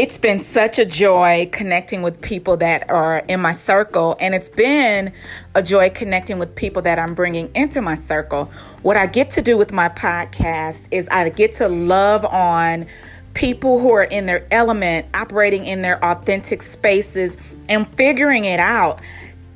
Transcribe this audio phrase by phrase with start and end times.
[0.00, 4.48] It's been such a joy connecting with people that are in my circle, and it's
[4.48, 5.12] been
[5.54, 8.46] a joy connecting with people that I'm bringing into my circle.
[8.80, 12.86] What I get to do with my podcast is I get to love on
[13.34, 17.36] people who are in their element, operating in their authentic spaces,
[17.68, 19.02] and figuring it out.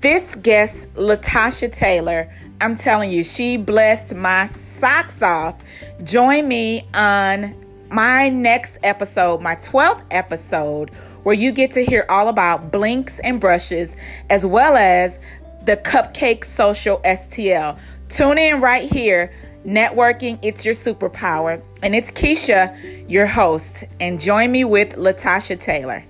[0.00, 2.30] This guest, Latasha Taylor,
[2.60, 5.56] I'm telling you, she blessed my socks off.
[6.04, 7.63] Join me on
[7.94, 10.90] my next episode, my 12th episode,
[11.22, 13.96] where you get to hear all about blinks and brushes,
[14.30, 15.20] as well as
[15.64, 17.78] the Cupcake Social STL.
[18.08, 19.32] Tune in right here.
[19.64, 21.62] Networking, it's your superpower.
[21.84, 23.84] And it's Keisha, your host.
[24.00, 26.04] And join me with Latasha Taylor.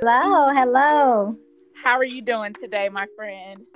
[0.00, 1.36] Hello, hello.
[1.82, 3.66] How are you doing today, my friend?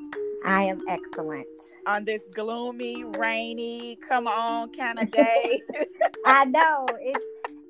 [0.47, 1.49] I am excellent.
[1.87, 5.61] On this gloomy, rainy, come on kind of day.
[6.25, 6.87] I know.
[7.01, 7.25] It's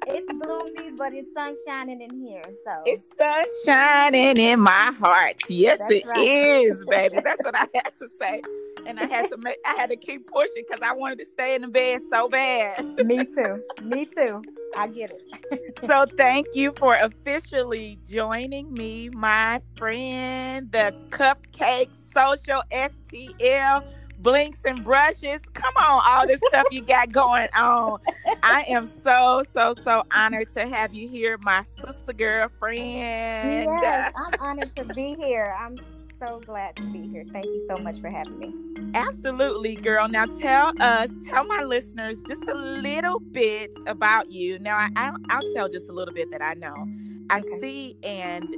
[0.07, 2.43] it's gloomy, but it's sun shining in here.
[2.65, 5.35] So it's sun shining in my heart.
[5.49, 6.19] Yes, That's it right.
[6.19, 7.19] is, baby.
[7.23, 8.43] That's what I had to say.
[8.87, 11.55] And I had to make I had to keep pushing because I wanted to stay
[11.57, 12.85] in the bed so bad.
[13.05, 13.63] Me too.
[13.83, 14.43] Me too.
[14.77, 15.79] I get it.
[15.87, 23.83] so thank you for officially joining me, my friend, the Cupcake Social STL
[24.19, 25.41] blinks and brushes.
[25.55, 28.01] Come on, all this stuff you got going on.
[28.43, 33.71] I am so, so, so honored to have you here, my sister girlfriend.
[33.71, 35.57] Yes, I'm honored to be here.
[35.59, 35.77] I'm
[36.19, 37.25] so glad to be here.
[37.33, 38.55] Thank you so much for having me.
[38.95, 40.09] Absolutely, girl.
[40.09, 44.59] Now tell us, tell my listeners just a little bit about you.
[44.59, 46.89] Now, I, will tell just a little bit that I know.
[47.29, 47.61] I okay.
[47.61, 48.55] see, and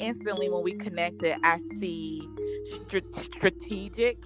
[0.00, 2.28] instantly when we connected, I see
[2.86, 4.18] strategic,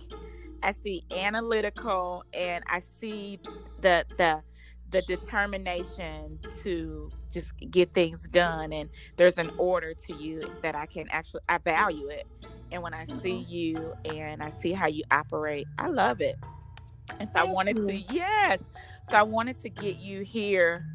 [0.65, 3.39] I see analytical, and I see
[3.81, 4.43] the the
[4.91, 10.86] the determination to just get things done and there's an order to you that I
[10.86, 12.29] can actually I value it
[12.70, 13.51] and when I see mm-hmm.
[13.51, 16.36] you and I see how you operate, I love it.
[17.20, 17.86] And so Thank I wanted you.
[17.86, 18.61] to, yes.
[19.08, 20.86] So I wanted to get you here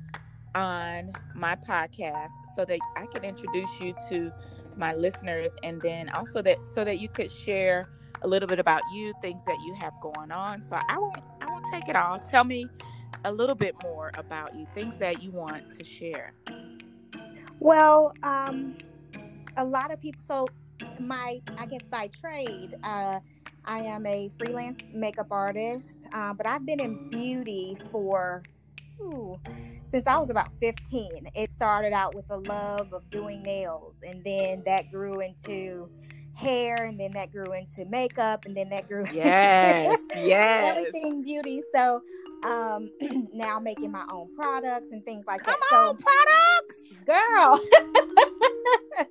[0.55, 4.31] on my podcast so that I could introduce you to
[4.75, 7.89] my listeners and then also that so that you could share
[8.21, 10.61] a little bit about you, things that you have going on.
[10.61, 12.19] So I won't I won't take it all.
[12.19, 12.67] Tell me
[13.25, 16.33] a little bit more about you, things that you want to share.
[17.59, 18.77] Well, um
[19.57, 20.47] a lot of people so
[20.99, 23.19] my I guess by trade, uh,
[23.65, 28.43] I am a freelance makeup artist, uh, but I've been in beauty for
[29.01, 29.39] ooh,
[29.85, 31.29] since I was about 15.
[31.35, 35.89] It started out with a love of doing nails, and then that grew into
[36.39, 41.61] hair, and then that grew into makeup, and then that grew yes, yes, everything beauty.
[41.73, 42.01] So
[42.43, 42.89] um
[43.33, 45.77] now making my own products and things like Come that.
[45.77, 47.61] On, so products, girl.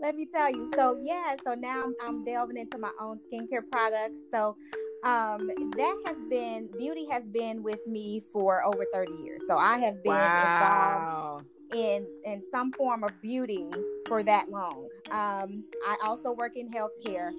[0.00, 0.68] Let me tell you.
[0.76, 4.22] So yeah, so now I'm, I'm delving into my own skincare products.
[4.32, 4.56] So
[5.04, 9.42] um that has been beauty has been with me for over 30 years.
[9.46, 11.06] So I have been wow.
[11.34, 13.70] involved in in some form of beauty
[14.08, 14.88] for that long.
[15.10, 17.32] Um I also work in healthcare,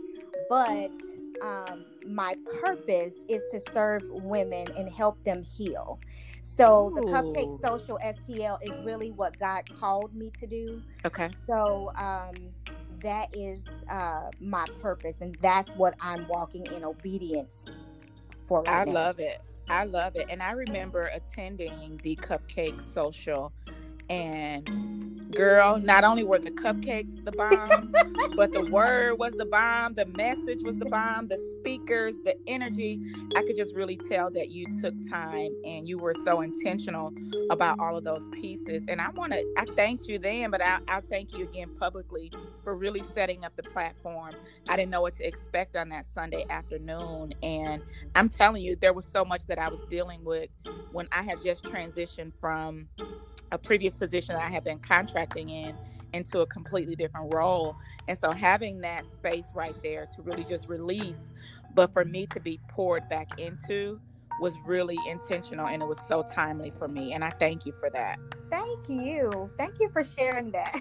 [0.50, 0.92] but
[1.42, 6.00] um, my purpose is to serve women and help them heal.
[6.42, 6.96] So Ooh.
[6.96, 10.82] the Cupcake Social STL is really what God called me to do.
[11.06, 11.30] Okay.
[11.48, 12.36] So um,
[13.02, 17.72] that is uh, my purpose, and that's what I'm walking in obedience
[18.46, 18.64] for.
[18.64, 18.92] Right I now.
[18.92, 19.42] love it.
[19.70, 23.54] I love it, and I remember attending the Cupcake Social
[24.10, 27.94] and girl, not only were the cupcakes the bomb,
[28.36, 33.00] but the word was the bomb, the message was the bomb, the speakers, the energy.
[33.36, 37.14] I could just really tell that you took time and you were so intentional
[37.52, 38.84] about all of those pieces.
[38.88, 42.32] And I want to, I thanked you then, but I, I'll thank you again publicly
[42.64, 44.34] for really setting up the platform.
[44.68, 47.34] I didn't know what to expect on that Sunday afternoon.
[47.44, 47.84] And
[48.16, 50.50] I'm telling you, there was so much that I was dealing with
[50.92, 52.88] when I had just transitioned from
[53.52, 54.80] a previous position that I had been
[55.20, 55.78] contracting in
[56.14, 57.76] into a completely different role.
[58.08, 61.32] And so having that space right there to really just release,
[61.76, 64.00] but for me to be poured back into
[64.42, 67.14] was really intentional and it was so timely for me.
[67.14, 68.18] And I thank you for that.
[68.50, 69.52] Thank you.
[69.58, 70.76] Thank you for sharing that.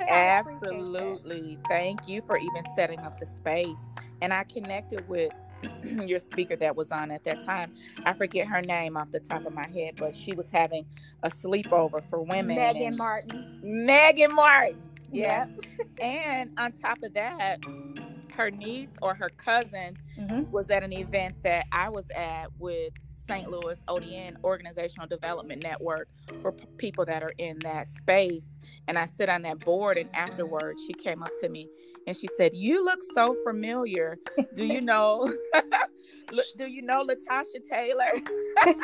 [0.08, 1.56] Absolutely.
[1.56, 1.68] That.
[1.68, 3.78] Thank you for even setting up the space.
[4.20, 5.32] And I connected with
[5.82, 7.72] your speaker that was on at that time.
[8.04, 10.84] I forget her name off the top of my head, but she was having
[11.22, 12.56] a sleepover for women.
[12.56, 13.60] Megan Martin.
[13.62, 14.80] Megan Martin.
[15.12, 15.46] Yeah.
[16.02, 17.58] And on top of that,
[18.34, 20.50] her niece or her cousin Mhm.
[20.50, 22.92] was at an event that I was at with
[23.28, 23.50] St.
[23.50, 26.08] Louis ODN Organizational Development Network
[26.42, 28.58] for p- people that are in that space.
[28.88, 31.68] And I sit on that board, and afterwards, she came up to me
[32.06, 34.18] and she said, "You look so familiar.
[34.54, 35.32] Do you know?
[36.56, 38.12] do you know Latasha Taylor?"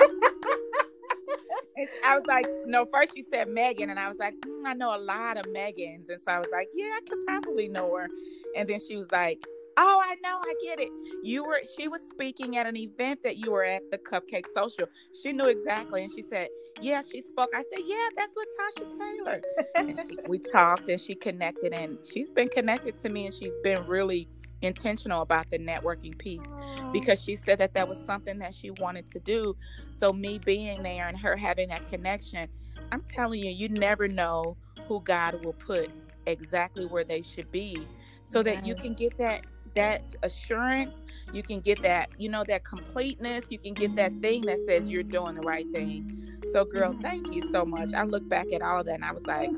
[2.04, 4.94] I was like, no, first she said Megan, and I was like, "Mm, I know
[4.94, 6.08] a lot of Megans.
[6.08, 8.08] And so I was like, yeah, I could probably know her.
[8.56, 9.42] And then she was like,
[9.76, 10.90] oh, I know, I get it.
[11.22, 14.86] You were, she was speaking at an event that you were at the Cupcake Social.
[15.22, 16.04] She knew exactly.
[16.04, 16.48] And she said,
[16.80, 17.50] yeah, she spoke.
[17.54, 19.42] I said, yeah, that's Latasha Taylor.
[19.76, 23.54] And she, we talked and she connected, and she's been connected to me, and she's
[23.62, 24.28] been really
[24.62, 26.54] intentional about the networking piece
[26.92, 29.56] because she said that that was something that she wanted to do.
[29.90, 32.48] So me being there and her having that connection,
[32.90, 35.90] I'm telling you, you never know who God will put
[36.26, 37.88] exactly where they should be,
[38.24, 41.02] so that you can get that that assurance,
[41.32, 44.90] you can get that you know that completeness, you can get that thing that says
[44.90, 46.04] you're doing the right thing.
[46.44, 47.92] So, girl, thank you so much.
[47.94, 49.52] I look back at all that and I was like,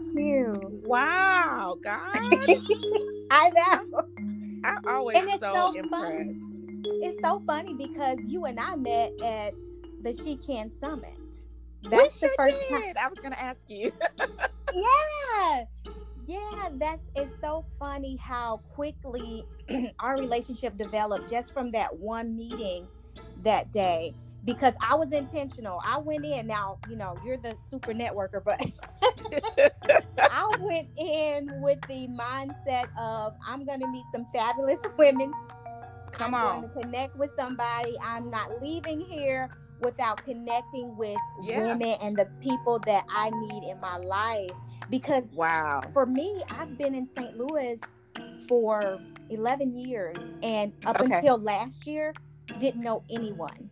[0.85, 1.99] wow, God,
[3.31, 4.03] I know.
[4.65, 6.29] I'm always And it's so, so impressed.
[6.29, 6.35] fun.
[7.03, 9.55] It's so funny because you and I met at
[10.03, 11.19] the She Can Summit.
[11.83, 12.95] We That's the sure first time.
[13.01, 13.93] I was gonna ask you.
[14.73, 15.65] Yeah.
[16.27, 19.45] Yeah, that's it's so funny how quickly
[20.01, 22.89] our relationship developed just from that one meeting
[23.39, 25.81] that day because I was intentional.
[25.85, 28.61] I went in now, you know, you're the super networker, but
[30.31, 35.33] I went in with the mindset of I'm going to meet some fabulous women.
[36.13, 36.61] Come I'm on.
[36.61, 37.97] going to connect with somebody.
[38.05, 39.51] I'm not leaving here
[39.81, 41.57] without connecting with Yeah.
[41.57, 44.51] women and the people that I need in my life.
[44.91, 45.83] Because Wow.
[45.93, 47.37] for me, I've been in St.
[47.37, 47.81] Louis
[48.49, 51.17] for 11 years, and up Okay.
[51.17, 52.13] until last year,
[52.59, 53.71] didn't know anyone.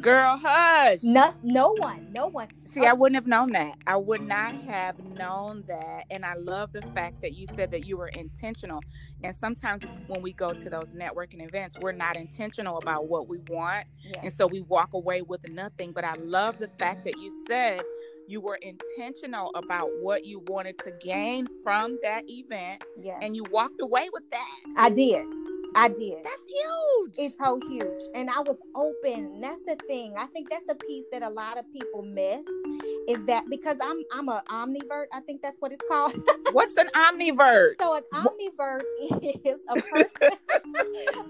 [0.00, 1.00] Girl, hush.
[1.02, 2.48] No, no one, no one.
[2.72, 3.76] See, I oh wouldn't have known that.
[3.86, 6.04] I would not have known that.
[6.10, 8.84] And I love the fact that you said that you were intentional.
[9.22, 13.38] And sometimes when we go to those networking events, we're not intentional about what we
[13.48, 13.86] want.
[14.02, 14.20] Yeah.
[14.24, 15.92] And so we walk away with nothing.
[15.92, 17.84] But I love the fact that you said
[18.28, 23.18] you were intentional about what you wanted to gain from that event Yes.
[23.22, 24.58] and you walked away with that.
[24.76, 25.24] I did.
[25.74, 26.18] I did.
[26.22, 27.14] That's huge.
[27.16, 28.02] It's so huge.
[28.14, 29.40] And I was open.
[29.40, 30.12] That's the thing.
[30.18, 32.46] I think that's the piece that a lot of people miss
[33.08, 36.14] is that because I'm I'm a omnivert, I think that's what it's called.
[36.52, 37.80] What's an omnivert?
[37.80, 38.82] So an omnivert
[39.44, 40.36] is a person.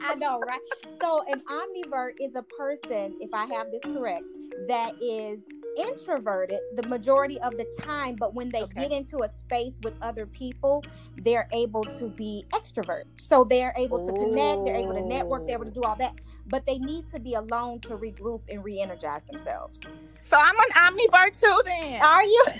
[0.00, 0.60] I know, right?
[1.00, 4.24] So an omnivert is a person, if I have this correct,
[4.68, 5.40] that is
[5.78, 8.82] introverted the majority of the time, but when they Okay.
[8.82, 10.84] get into a space with other people,
[11.18, 13.04] they're able to be extrovert.
[13.18, 16.14] So they're able to connect, they're able to network, they're able to do all that.
[16.46, 19.80] But they need to be alone to regroup and re-energize themselves.
[20.20, 22.02] so I'm an omnivert too then.
[22.02, 22.44] Are you?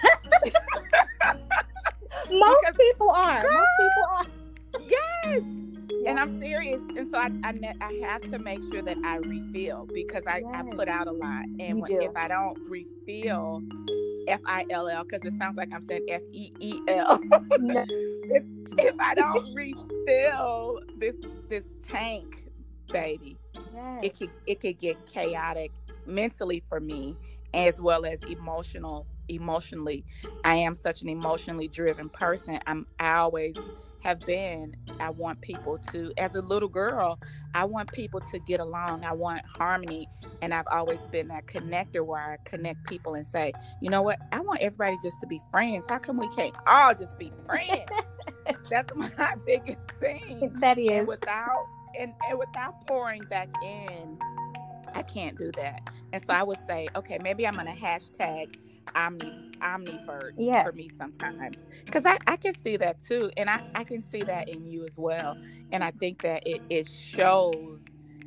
[2.31, 3.43] Most Because- people are.
[3.43, 4.27] Most people are.
[4.89, 5.43] Yes.
[6.07, 6.81] And I'm serious.
[6.97, 10.43] And so I, I, ne- I have to make sure that I refill because I,
[10.53, 11.45] I put out a lot.
[11.61, 13.63] And when, if I don't refill,
[14.29, 17.21] F I L L, because it sounds like I'm saying F E E L.
[18.35, 18.45] If,
[18.79, 21.17] if I don't refill this
[21.51, 22.49] this tank,
[22.91, 23.37] baby,
[23.75, 24.01] Yes.
[24.03, 25.71] it could it could get chaotic
[26.07, 27.17] mentally for me
[27.53, 30.05] as well as emotional emotionally
[30.45, 33.57] i am such an emotionally driven person i'm i always
[34.03, 37.19] have been i want people to as a little girl
[37.55, 40.09] i want people to get along i want harmony
[40.43, 44.19] and i've always been that connector where i connect people and say you know what?
[44.33, 45.85] I want everybody just to be friends.
[45.89, 47.91] How come we can't all just be friends?
[48.71, 50.53] That's my biggest thing.
[50.61, 50.91] That is.
[50.91, 51.67] and without
[51.99, 54.19] and, and without pouring back in
[54.95, 55.81] i can't do that.
[56.13, 58.57] And so i would say okay maybe i'm gonna hashtag
[58.95, 60.63] omni omnivert Yes.
[60.63, 64.25] for me sometimes because I, I can see that too and I, I can see
[64.25, 65.39] that in you as well
[65.73, 67.85] and i think that it, it shows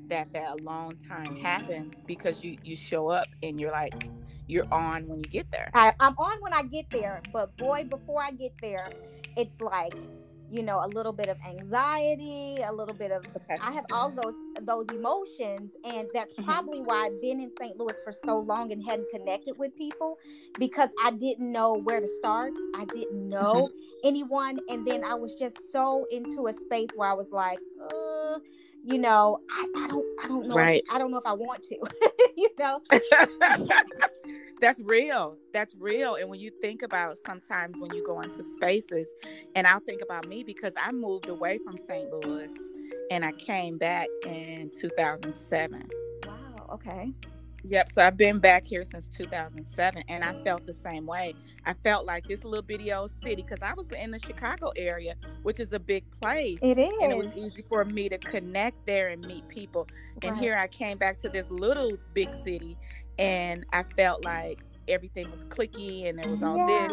[0.10, 4.12] that that alone time happens because you you show up and you're like
[4.48, 7.86] you're on when you get there I, I'm on when I get there, but boy,
[7.90, 8.96] before I get there,
[9.38, 9.96] it's like,
[10.50, 14.12] you know, a little bit of anxiety, a little bit of okay I have all
[14.12, 16.46] those those emotions, and that's Mhm.
[16.46, 17.78] probably why I've been in St.
[17.78, 20.18] Louis for so long and hadn't connected with people
[20.58, 22.54] because I didn't know where to start.
[22.74, 23.70] I didn't know
[24.04, 28.15] anyone, and then I was just so into a space where I was like, uh,
[28.86, 30.84] you know, I, I don't, I don't know, Right.
[30.86, 31.78] if, I don't know if I want to,
[32.38, 32.82] you know.
[34.62, 39.14] that's real that's real and when you think about sometimes when you go into spaces
[39.54, 42.50] and i'll think about me because i moved away from st louis
[43.12, 45.84] and I came back in 2007.
[46.26, 46.70] Wow.
[46.74, 47.14] Okay.
[47.68, 47.90] Yep.
[47.90, 51.34] So I've been back here since 2007, and I felt the same way.
[51.66, 55.16] I felt like this little bitty old city because I was in the Chicago area,
[55.42, 56.60] which is a big place.
[56.62, 56.94] It is.
[57.02, 59.88] And it was easy for me to connect there and meet people.
[60.22, 62.78] And here I came back to this little big city,
[63.18, 66.92] and I felt like everything was clicky and there was all this.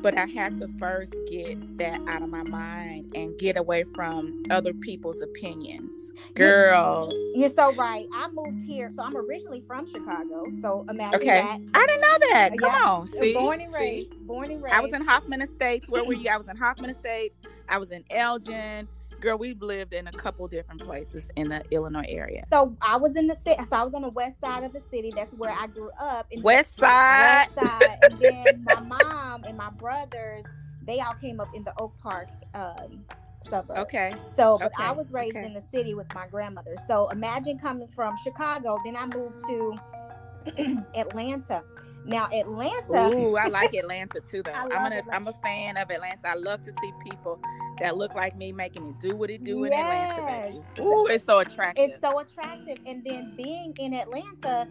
[0.00, 4.44] But I had to first get that out of my mind and get away from
[4.48, 6.12] other people's opinions.
[6.34, 8.06] Girl, You're so right.
[8.14, 10.46] I moved here, so I'm originally from Chicago.
[10.62, 11.40] So imagine Okay.
[11.40, 11.58] that.
[11.74, 12.50] I didn't know that.
[12.58, 12.90] Come Yeah.
[12.90, 13.06] on.
[13.08, 13.34] See?
[13.34, 13.76] born and See?
[13.78, 14.26] raised.
[14.26, 14.74] Born and raised.
[14.76, 15.88] I was in Hoffman Estates.
[15.88, 16.28] Where were you?
[16.32, 17.36] I was in Hoffman Estates.
[17.68, 18.86] I was in Elgin.
[19.20, 22.44] Girl, we've lived in a couple different places in the Illinois area.
[22.52, 23.60] So I was in the city.
[23.68, 25.12] So I was on the west side of the city.
[25.14, 26.26] That's where I grew up.
[26.30, 27.48] And West Side.
[27.56, 27.98] West side.
[28.02, 30.44] and then my mom and my brothers,
[30.86, 33.04] they all came up in the Oak Park um,
[33.40, 33.78] suburb.
[33.78, 34.14] Okay.
[34.26, 35.46] So, but I was raised okay.
[35.46, 36.76] in the city with my grandmother.
[36.86, 38.78] So imagine coming from Chicago.
[38.84, 41.64] Then I moved to Atlanta.
[42.04, 43.10] Now Atlanta.
[43.14, 44.52] Ooh, I like Atlanta too, though.
[44.52, 45.14] I gonna, Atlanta.
[45.14, 46.28] I'm a fan of Atlanta.
[46.28, 47.40] I love to see people
[47.80, 50.22] that look like me making it do what it do in Atlanta.
[50.50, 50.62] Baby.
[50.80, 51.90] Ooh, it's so attractive.
[51.90, 52.78] it's so attractive.
[52.86, 54.68] And then being in Atlanta,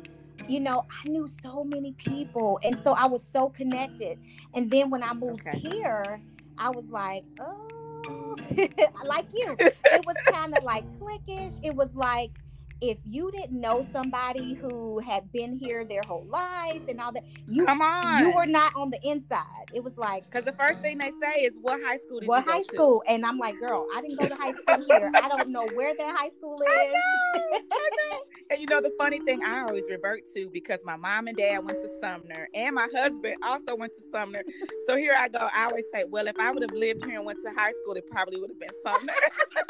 [0.48, 2.60] you know, I knew so many people.
[2.64, 4.18] And so I was so connected.
[4.54, 5.60] And then when I moved Okay.
[5.60, 6.24] here,
[6.58, 8.36] I was like, oh,
[9.06, 9.58] like you.
[9.92, 11.54] It was kind of like cliquish.
[11.64, 12.32] It was like,
[12.82, 17.24] if you didn't know somebody who had been here their whole life and all that,
[17.48, 18.20] you Come on.
[18.22, 19.44] you were not on the inside.
[19.74, 22.40] It was like, Because the first thing they say is, "What high school did what
[22.40, 23.04] you go high to?" school?
[23.08, 25.12] And I'm like, girl, I didn't go to high school here.
[25.16, 26.68] I don't know where that high school is.
[26.70, 28.20] I know, I know.
[28.50, 31.60] And you know the funny thing I always revert to because my mom and dad
[31.66, 34.44] went to Sumner and my husband also went to Sumner.
[34.88, 35.50] So here I go.
[35.54, 37.96] I always say, well, if I would have lived here and went to high school,
[37.96, 39.14] it probably would have been Sumner.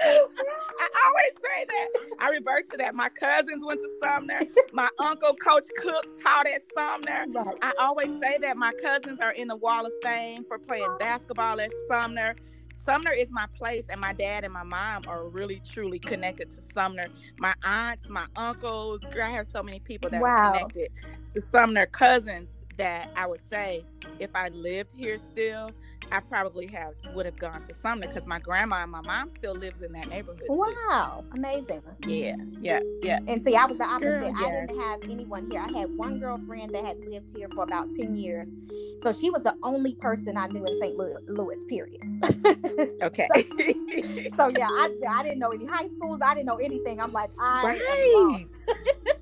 [0.00, 1.88] I always say that.
[2.20, 2.94] I revert to that.
[2.96, 4.46] My cousins went to Sumner.
[4.72, 7.28] My uncle, Coach Cook, taught at Sumner.
[7.32, 7.56] Right.
[7.62, 11.60] I always say that my cousins are in the Wall of Fame for playing basketball
[11.60, 12.36] at Sumner.
[12.76, 16.62] Sumner is my place, and my dad and my mom are really truly connected to
[16.62, 17.10] Sumner.
[17.38, 20.26] My aunts, my uncles, girl, I have so many people that Wow.
[20.26, 20.90] are connected
[21.34, 23.86] to Sumner cousins that I would say
[24.18, 25.74] if I lived here still,
[26.10, 29.54] I probably have would have gone to Sumner because my grandma and my mom still
[29.54, 30.42] lives in that neighborhood.
[30.46, 30.46] too.
[30.88, 31.82] Wow, amazing.
[32.06, 33.18] Yeah, yeah, yeah.
[33.26, 34.20] And see, I was the opposite.
[34.20, 35.60] Girl, I didn't have anyone here.
[35.60, 38.56] I had one girlfriend that had lived here for about 10 years.
[39.02, 40.96] So she was the only person I knew in St.
[40.96, 42.02] Louis, Louis period.
[43.02, 43.28] Okay.
[44.36, 46.20] so yeah, I, I didn't know any high schools.
[46.22, 47.00] I didn't know anything.
[47.00, 48.46] I'm like, I right.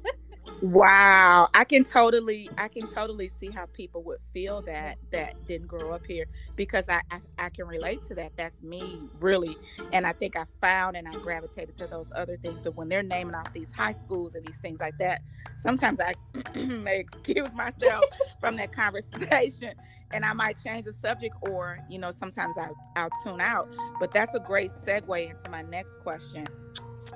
[0.63, 1.49] wow.
[1.55, 5.93] I can totally I can totally see how people would feel that that didn't grow
[5.93, 8.33] up here because I, I I can relate to that.
[8.37, 9.57] That's me really.
[9.93, 12.61] And I think I found and I gravitated to those other things.
[12.63, 15.23] But when they're naming off these high schools and these things like that,
[15.59, 16.15] sometimes I
[16.55, 18.05] may excuse myself
[18.41, 19.75] from that conversation
[20.13, 23.69] and I might change the subject or, you know, sometimes I, I'll tune out.
[23.99, 26.47] But that's a great segue into my next question.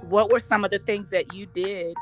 [0.02, 1.94] What were some of the things that you did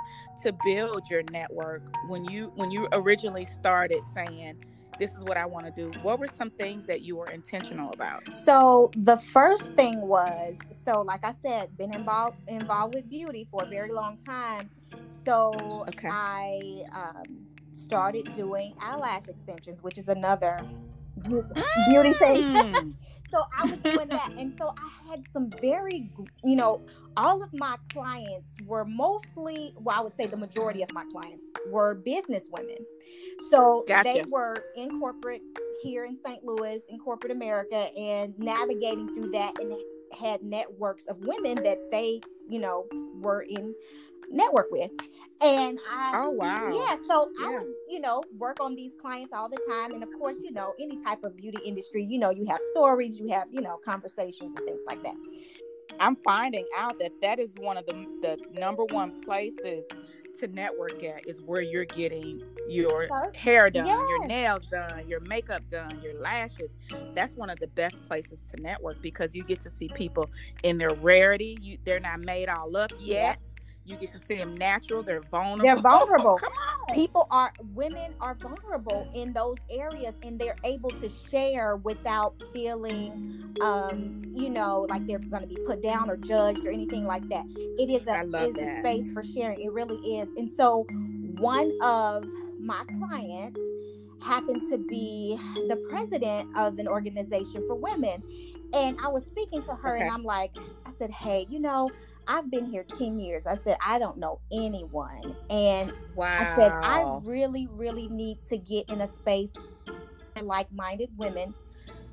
[0.43, 4.57] to build your network when you when you originally started saying
[4.99, 5.93] this is what I want to do?
[6.03, 8.25] What were some things that you were intentional about?
[8.37, 13.65] So the first thing was so like I said, been involved involved with beauty for
[13.65, 14.71] a very long time.
[15.07, 16.09] So Okay.
[16.11, 20.67] I um, started doing eyelash extensions, which is another
[21.17, 21.49] beau-
[21.89, 22.43] beauty thing.
[22.43, 22.95] Mm.
[23.31, 26.11] so I was doing that, and so I had some very,
[26.45, 26.83] you know,
[27.19, 31.45] all of my clients were mostly, well, I would say the majority of my clients
[31.69, 32.77] were business women.
[33.51, 35.43] So they were in corporate
[35.83, 36.45] here in St.
[36.45, 39.75] Louis, in corporate America, and navigating through that, and
[40.19, 42.87] had networks of women that they, you know,
[43.21, 43.75] were in
[44.31, 44.91] network with,
[45.43, 46.13] and I.
[46.15, 46.69] Oh wow.
[46.71, 49.93] Yeah, so I would, you know, work on these clients all the time.
[49.93, 53.19] And of course, you know, any type of beauty industry, you know, you have stories,
[53.19, 55.15] you have, you know, conversations and things like that.
[56.01, 59.85] I'm finding out that that is one of the the number one places
[60.41, 65.63] to network at is where you're getting your hair done, your nails done, your makeup
[65.71, 66.77] done, your lashes.
[67.15, 70.31] That's one of the best places to network because you get to see people
[70.63, 71.59] in their rarity.
[71.61, 73.41] You they're not made all up yet.
[73.89, 75.03] You get to see them natural.
[75.03, 75.65] They're vulnerable.
[75.65, 76.39] They're vulnerable.
[76.39, 76.95] Come on.
[76.95, 83.57] People are, women are vulnerable in those areas and they're able to share without feeling,
[83.63, 87.29] um, you know, like they're going to be put down or judged or anything like
[87.31, 87.47] that.
[87.79, 89.61] It is a, is a space for sharing.
[89.63, 90.29] It really is.
[90.37, 90.87] And so
[91.39, 92.25] one of
[92.59, 93.61] my clients
[94.21, 98.23] happened to be the president of an organization for women.
[98.75, 100.53] And I was speaking to her and I'm like,
[100.87, 101.91] I said, hey, you know,
[102.29, 103.47] I've been here 10 years.
[103.47, 105.35] I said, I don't know anyone.
[105.51, 106.37] And wow.
[106.39, 109.53] I said, I really, really need to get in a space
[110.43, 111.53] like minded women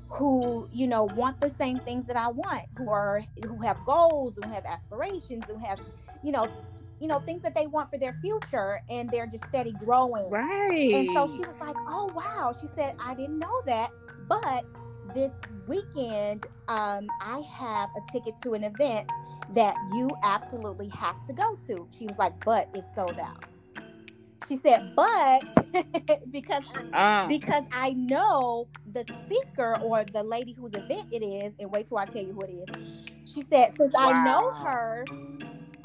[0.08, 4.34] who you know want the same things that I want, who are who have goals,
[4.42, 5.78] who have aspirations, who have
[6.24, 6.48] you know
[7.00, 10.94] you know things that they want for their future and they're just steady growing right
[10.94, 13.90] and so she was like oh wow she said i didn't know that
[14.28, 14.64] but
[15.14, 15.32] this
[15.66, 19.10] weekend um, i have a ticket to an event
[19.54, 23.44] that you absolutely have to go to she was like but it's sold out
[24.48, 25.42] she said but
[26.30, 26.62] because
[26.92, 27.28] I, uh.
[27.28, 31.98] because i know the speaker or the lady whose event it is and wait till
[31.98, 34.10] i tell you who it is she said since wow.
[34.10, 35.04] i know her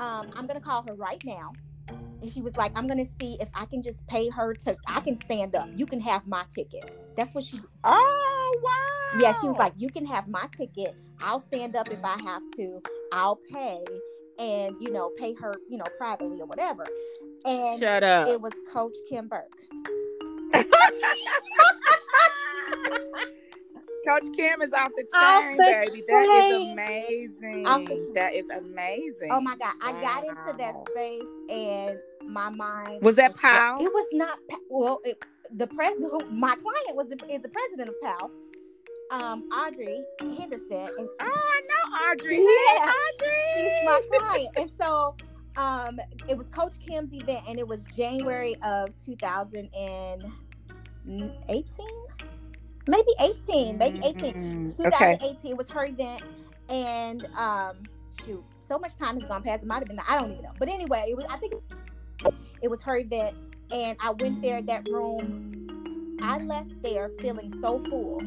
[0.01, 1.53] um, I'm gonna call her right now.
[1.87, 4.99] And she was like, I'm gonna see if I can just pay her to I
[4.99, 5.69] can stand up.
[5.75, 6.91] You can have my ticket.
[7.15, 7.59] That's what she
[8.51, 9.19] Oh wow.
[9.19, 10.95] Yeah, she was like, You can have my ticket.
[11.21, 12.81] I'll stand up if I have to.
[13.11, 13.83] I'll pay
[14.39, 16.85] and you know, pay her, you know, privately or whatever.
[17.45, 18.27] And Shut up.
[18.27, 19.47] it was Coach Kim Burke.
[24.07, 26.01] Coach Kim is off the chain, the baby.
[26.01, 26.75] Train.
[26.75, 28.13] That is amazing.
[28.13, 29.29] That is amazing.
[29.31, 29.73] Oh my God.
[29.81, 33.83] I got into that space and my mind was that Powell?
[33.83, 34.37] It was not
[34.69, 35.17] well, it,
[35.55, 38.31] the president who my client was the, is the president of Powell.
[39.11, 40.89] Um, Audrey Henderson.
[40.97, 42.37] And, oh, I know Audrey.
[42.37, 43.43] Yeah, Audrey.
[43.57, 44.49] She's my client.
[44.55, 45.15] and so
[45.57, 45.99] um,
[46.29, 50.31] it was Coach Kim's event, and it was January of 2018
[52.87, 54.33] maybe 18, maybe 18.
[54.33, 54.83] Mm-hmm.
[54.83, 55.53] 2018 okay.
[55.53, 56.23] was her event.
[56.69, 57.77] And um,
[58.25, 59.63] shoot, so much time has gone past.
[59.63, 60.53] It might have been, I don't even know.
[60.57, 61.53] But anyway, it was, I think
[62.61, 63.35] it was her event.
[63.71, 66.17] And I went there, that room.
[66.21, 68.21] I left there feeling so full.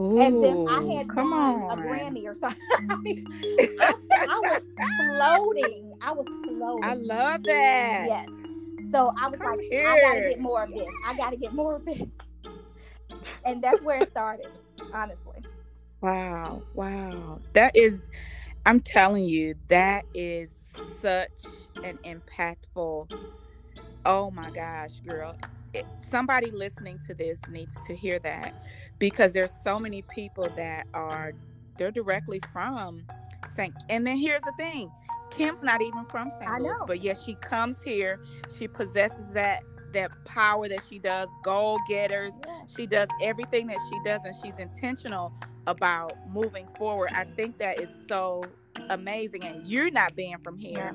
[0.00, 1.78] Ooh, as if I had won on.
[1.78, 2.58] a Grammy or something.
[3.80, 3.94] I,
[4.28, 4.62] I, was
[4.96, 5.92] floating.
[6.00, 6.84] I was floating.
[6.84, 8.04] I love that.
[8.08, 8.28] Yes.
[8.90, 9.86] So I was Come like, here.
[9.86, 10.86] I gotta get more of this.
[11.06, 12.00] I gotta get more of this
[13.44, 14.48] and that's where it started,
[14.92, 15.42] honestly.
[16.00, 16.62] Wow.
[16.74, 17.40] Wow.
[17.52, 18.08] That is,
[18.66, 20.52] I'm telling you, that is
[21.00, 21.30] such
[21.82, 23.10] an impactful.
[24.04, 25.36] Oh my gosh, girl.
[25.72, 28.54] It, somebody listening to this needs to hear that
[28.98, 31.32] because there's so many people that are
[31.76, 33.02] they're directly from
[33.56, 33.74] St.
[33.88, 34.90] And then here's the thing.
[35.30, 36.60] Kim's not even from St.
[36.60, 38.20] Louis, but yet she comes here.
[38.58, 39.62] She possesses that
[39.92, 42.32] that power that she does, goal getters.
[42.76, 45.32] She does everything that she does, and she's intentional
[45.66, 47.10] about moving forward.
[47.14, 48.44] I think that is so
[48.90, 49.44] amazing.
[49.44, 50.94] And you're not being from here.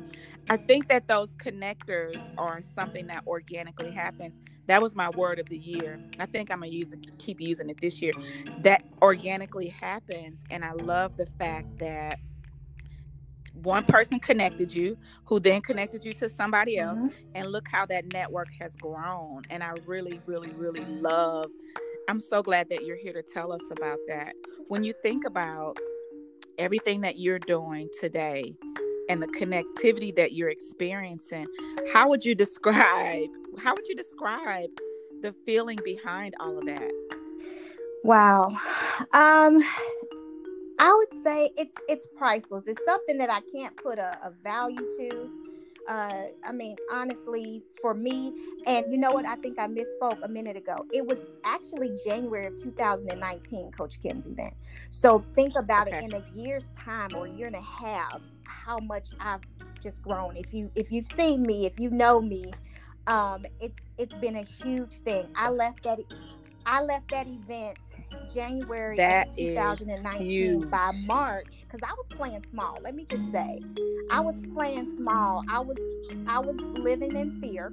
[0.50, 4.40] I think that those connectors are something that organically happens.
[4.68, 6.00] That was my word of the year.
[6.20, 8.14] I think I'm gonna use it, keep using it this year.
[8.60, 12.20] That organically happens, and I love the fact that
[13.54, 17.36] one person connected you who then connected you to somebody else mm-hmm.
[17.36, 21.50] and look how that network has grown and i really really really love
[22.10, 24.34] i'm so glad that you're here to tell us about that
[24.68, 25.80] when you think about
[26.58, 28.56] everything that you're doing today
[29.10, 31.46] and the connectivity that you're experiencing
[31.94, 34.70] how would you describe how would you describe
[35.22, 36.92] the feeling behind all of that
[38.04, 38.50] wow
[39.14, 39.62] um
[40.78, 42.68] I would say it's it's priceless.
[42.68, 45.30] It's something that I can't put a, a value to.
[45.88, 48.34] Uh, I mean, honestly, for me,
[48.66, 49.26] and you know what?
[49.26, 50.86] I think I misspoke a minute ago.
[50.92, 54.54] It was actually January of 2019, Coach Kim's event.
[54.90, 55.98] So think about okay.
[55.98, 59.42] it in a year's time or a year and a half, how much I've
[59.80, 60.36] just grown.
[60.36, 62.52] If you if you've seen me, if you know me,
[63.08, 65.28] um, it's it's been a huge thing.
[65.36, 66.00] I left that
[66.66, 67.78] I left that event
[68.34, 72.80] January that 2019 by March because I was playing small.
[72.82, 73.62] Let me just say,
[74.12, 75.44] I was playing small.
[75.50, 75.78] I was
[76.28, 77.72] I was living in fear.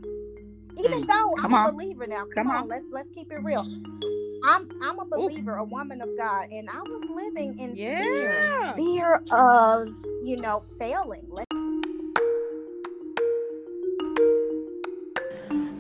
[0.78, 1.06] Even mm.
[1.06, 1.68] though Come I'm on.
[1.68, 2.24] a believer now.
[2.34, 3.66] Come, Come on, on, let's let's keep it real.
[4.44, 5.60] I'm I'm a believer, Ooh.
[5.60, 8.72] a woman of God, and I was living in yeah.
[8.74, 9.88] fear, fear of
[10.24, 11.26] you know failing.
[11.30, 11.51] Let's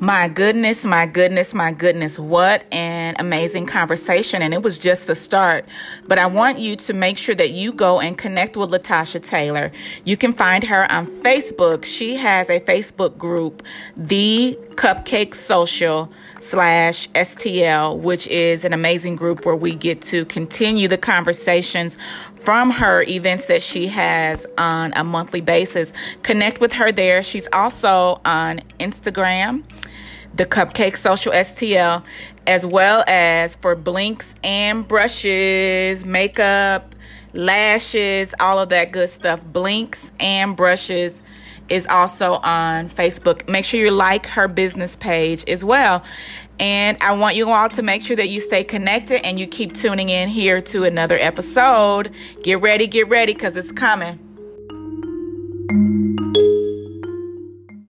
[0.02, 2.18] My goodness, my goodness, my goodness.
[2.18, 4.42] What an amazing conversation.
[4.42, 5.64] And it was just the start.
[6.08, 9.70] But I want you to make sure that you go and connect with Latasha Taylor.
[10.04, 11.84] You can find her on Facebook.
[11.84, 13.62] She has a Facebook group,
[13.96, 20.88] The Cupcake Social slash STL, which is an amazing group where we get to continue
[20.88, 21.96] the conversations
[22.40, 25.92] from her events that she has on a monthly basis.
[26.24, 27.22] Connect with her there.
[27.22, 29.62] She's also on Instagram
[30.34, 32.02] the Cupcake Social STL,
[32.46, 36.94] as well as for blinks and brushes, makeup,
[37.34, 39.42] lashes, all of that good stuff.
[39.44, 41.22] Blinks and brushes
[41.68, 43.48] is also on Facebook.
[43.48, 46.02] Make sure you like her business page as well.
[46.58, 49.74] And I want you all to make sure that you stay connected and you keep
[49.74, 52.12] tuning in here to another episode.
[52.42, 54.18] Get ready, get ready, because it's coming.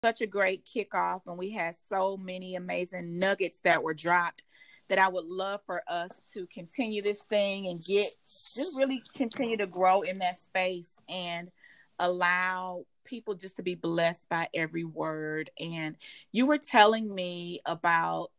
[0.03, 4.43] Such a great kickoff, and we had so many amazing nuggets that were dropped
[4.89, 9.57] that I would love for us to continue this thing and get just really continue
[9.59, 11.53] to grow in that space and
[12.01, 15.51] allow people just to be blessed by every word.
[15.61, 15.95] And
[16.33, 18.33] you were telling me about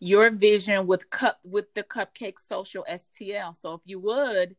[0.00, 3.56] your vision with cup with the cupcake social STL.
[3.56, 4.56] So if you would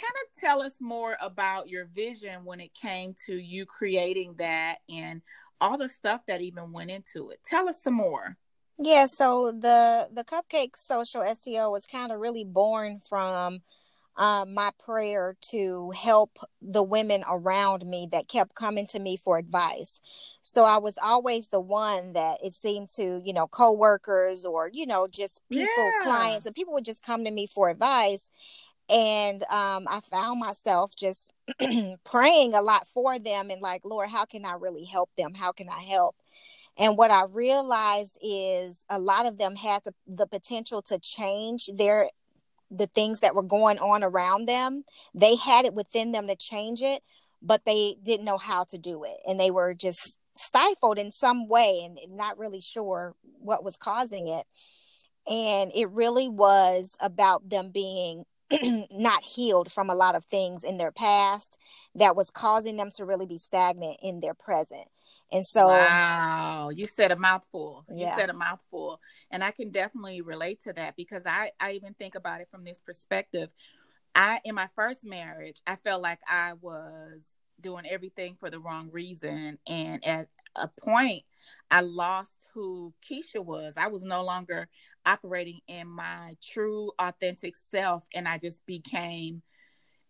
[0.00, 4.78] kind of tell us more about your vision when it came to you creating that
[4.88, 5.22] and
[5.60, 7.40] all the stuff that even went into it.
[7.44, 8.36] Tell us some more.
[8.78, 13.60] Yeah, so the the cupcake social STL was kind of really born from
[14.18, 19.38] um, my prayer to help the women around me that kept coming to me for
[19.38, 20.00] advice.
[20.42, 24.86] So I was always the one that it seemed to, you know, coworkers or, you
[24.86, 26.02] know, just people, yeah.
[26.02, 28.28] clients, and people would just come to me for advice.
[28.88, 31.32] And um, I found myself just
[32.04, 35.34] praying a lot for them and like, Lord, how can I really help them?
[35.34, 36.16] How can I help?
[36.78, 41.68] And what I realized is a lot of them had the, the potential to change
[41.74, 42.08] their
[42.70, 44.84] the things that were going on around them.
[45.14, 47.02] They had it within them to change it,
[47.40, 49.16] but they didn't know how to do it.
[49.26, 54.28] And they were just stifled in some way and not really sure what was causing
[54.28, 54.46] it.
[55.26, 58.24] And it really was about them being
[58.90, 61.58] not healed from a lot of things in their past
[61.94, 64.86] that was causing them to really be stagnant in their present.
[65.30, 67.84] And so, wow, you said a mouthful.
[67.90, 68.10] Yeah.
[68.10, 69.00] You said a mouthful.
[69.30, 72.64] And I can definitely relate to that because I, I even think about it from
[72.64, 73.50] this perspective.
[74.14, 77.20] I, in my first marriage, I felt like I was
[77.60, 79.58] doing everything for the wrong reason.
[79.66, 80.28] And at
[80.60, 81.24] a point,
[81.70, 83.74] I lost who Keisha was.
[83.76, 84.68] I was no longer
[85.06, 88.04] operating in my true, authentic self.
[88.14, 89.42] And I just became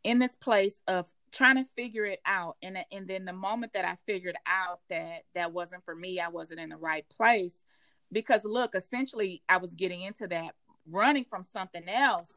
[0.05, 3.85] in this place of trying to figure it out and and then the moment that
[3.85, 7.65] I figured out that that wasn't for me, I wasn't in the right place
[8.13, 10.55] because look, essentially I was getting into that
[10.91, 12.33] running from something else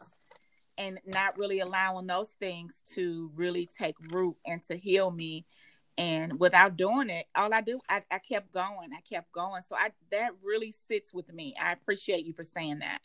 [0.77, 5.45] and not really allowing those things to really take root and to heal me
[5.97, 9.75] and without doing it all i do I, I kept going i kept going so
[9.75, 13.01] i that really sits with me i appreciate you for saying that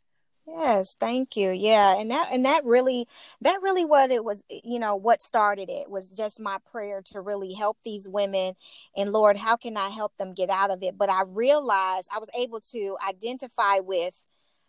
[0.46, 1.50] Yes, thank you.
[1.50, 3.08] Yeah, and that and that really
[3.40, 7.02] that really what it was, eh, you know, what started it was just my prayer
[7.06, 8.54] to really help these women
[8.96, 10.96] and Lord, how can I help them get out of it?
[10.96, 14.22] But I realized I was able to identify with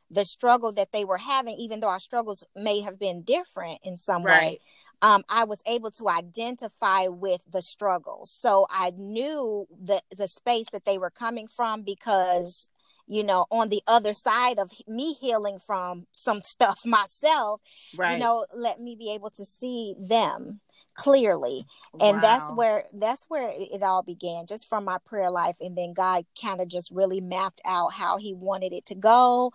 [0.10, 3.98] the struggle that they were having even though our struggles may have been different in
[3.98, 4.42] some right.
[4.54, 4.60] way.
[5.02, 8.26] Um, I was able to identify with the struggle.
[8.26, 12.68] So I knew the the space that they were coming from because
[13.10, 17.62] you know, on the other side of me healing from some stuff myself,
[17.96, 18.14] right.
[18.14, 20.60] you know, let me be able to see them
[20.98, 21.64] clearly
[22.02, 22.22] and wow.
[22.22, 26.26] that's where that's where it all began just from my prayer life and then god
[26.42, 29.52] kind of just really mapped out how he wanted it to go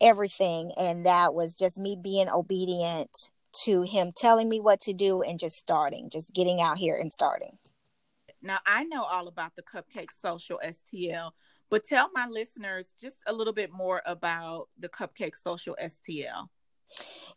[0.00, 3.30] everything and that was just me being obedient
[3.64, 7.12] to him telling me what to do and just starting just getting out here and
[7.12, 7.58] starting
[8.42, 11.30] now i know all about the cupcake social stl
[11.70, 16.48] but tell my listeners just a little bit more about the Cupcake Social STL.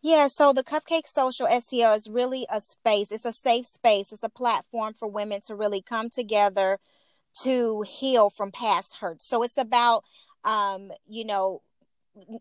[0.01, 3.11] Yeah, so the Cupcake Social STL is really a space.
[3.11, 4.11] It's a safe space.
[4.11, 6.79] It's a platform for women to really come together
[7.43, 9.27] to heal from past hurts.
[9.27, 10.03] So it's about
[10.45, 11.61] um, you know,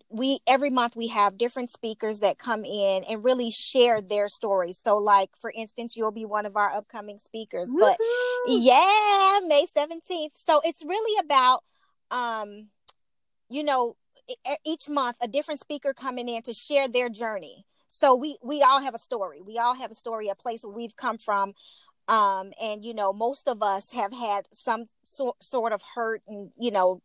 [0.09, 4.79] we every month we have different speakers that come in and really share their stories.
[4.79, 7.69] So like for instance, you'll be one of our upcoming speakers.
[7.71, 7.81] Woo-hoo!
[7.81, 7.99] But
[8.47, 10.31] yeah, May 17th.
[10.35, 11.65] So it's really about
[12.11, 12.69] um,
[13.51, 13.97] you know,
[14.65, 17.65] each month a different speaker coming in to share their journey.
[17.89, 19.41] So we we all have a story.
[19.41, 21.55] We all have a story, a place where we've come from.
[22.07, 26.51] Um, and you know, most of us have had some so, sort of hurt and
[26.59, 27.03] you know,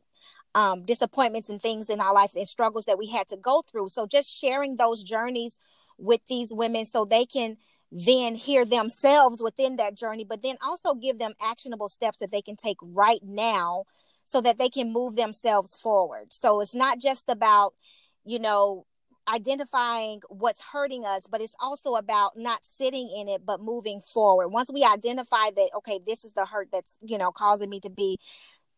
[0.56, 3.90] um, disappointments and things in our life and struggles that we had to go through.
[3.90, 5.58] So just sharing those journeys
[5.98, 7.58] with these women so they can
[7.92, 12.42] then hear themselves within that journey, but then also give them actionable steps that they
[12.42, 13.84] can take right now
[14.26, 16.34] so that they can move themselves forward.
[16.34, 17.74] So it's not just about,
[18.26, 18.86] you know,
[19.28, 24.50] identifying what's hurting us, but it's also about not sitting in it, but moving forward.
[24.50, 27.90] Once we identify that, okay, this is the hurt that's, you know, causing me to
[27.90, 28.18] be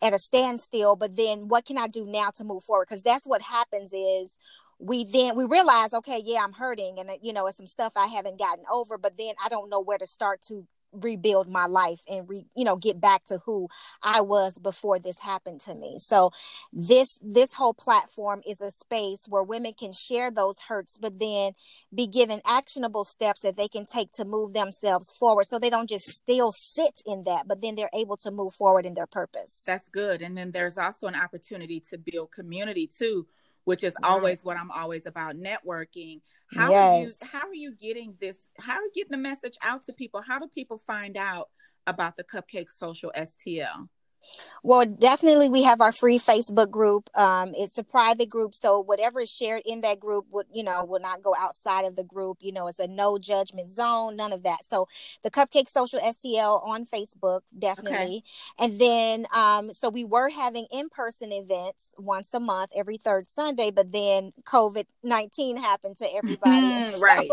[0.05, 2.87] at a standstill, but then what can I do now to move forward?
[2.89, 4.37] Because that's what happens is
[4.79, 7.93] we then we realize okay yeah i'm hurting and uh, you know it's some stuff
[7.95, 10.67] i haven't gotten over but then i don't know where to start to
[11.03, 13.67] rebuild my life and re, you know get back to who
[14.01, 15.97] I was before this happened to me.
[15.99, 16.31] So
[16.71, 21.53] this this whole platform is a space where women can share those hurts but then
[21.93, 25.89] be given actionable steps that they can take to move themselves forward so they don't
[25.89, 29.63] just still sit in that but then they're able to move forward in their purpose.
[29.65, 30.21] That's good.
[30.21, 33.27] And then there's also an opportunity to build community too
[33.65, 36.21] which is always what I'm always about networking.
[36.55, 36.71] How yes.
[36.71, 39.93] are you how are you getting this how are you getting the message out to
[39.93, 40.21] people?
[40.21, 41.49] How do people find out
[41.85, 43.89] about the Cupcake Social STL?
[44.63, 47.09] Well, definitely, we have our free Facebook group.
[47.13, 50.83] Um, it's a private group, so whatever is shared in that group would, you know,
[50.83, 52.39] will not go outside of the group.
[52.41, 54.65] You know, it's a no judgment zone, none of that.
[54.65, 54.87] So,
[55.23, 57.95] the Cupcake Social STL on Facebook, definitely.
[57.95, 58.23] Okay.
[58.59, 63.27] And then, um, so we were having in person events once a month, every third
[63.27, 67.29] Sunday, but then COVID nineteen happened to everybody, so, right?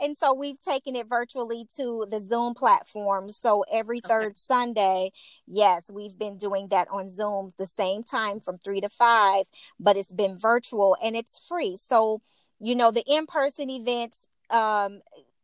[0.00, 3.30] And so we've taken it virtually to the Zoom platform.
[3.30, 4.34] So every third okay.
[4.36, 5.12] Sunday,
[5.46, 9.46] yes, we've been doing that on Zoom the same time from three to five,
[9.80, 11.76] but it's been virtual and it's free.
[11.76, 12.22] So,
[12.60, 15.00] you know, the in person events, um,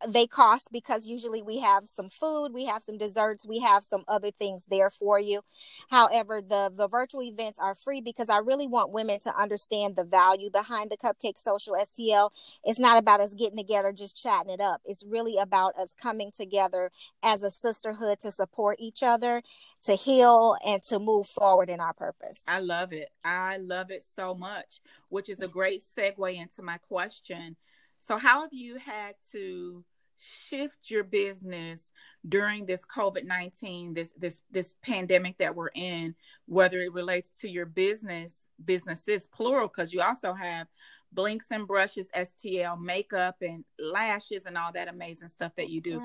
[0.09, 4.05] they cost because usually we have some food, we have some desserts, we have some
[4.09, 5.43] other things there for you.
[5.91, 10.05] However, the the virtual events are free because I really want women to understand the
[10.05, 12.31] value behind the Cupcake Social STL.
[12.65, 14.81] It's not about us getting together just chatting it up.
[14.85, 16.91] It's really about us coming together
[17.23, 19.43] as a sisterhood to support each other,
[19.85, 22.45] to heal and to move forward in our purpose.
[22.49, 23.11] I love it.
[23.25, 27.57] I love it so much, which is a great segue into my question.
[28.01, 29.83] So, how have you had to
[30.25, 31.93] shift your business
[32.29, 36.15] during this COVID-19 this this this pandemic that we're in
[36.47, 40.67] whether it relates to your business businesses plural because you also have
[41.15, 46.03] blinks and brushes STL makeup and lashes and all that amazing stuff that you do.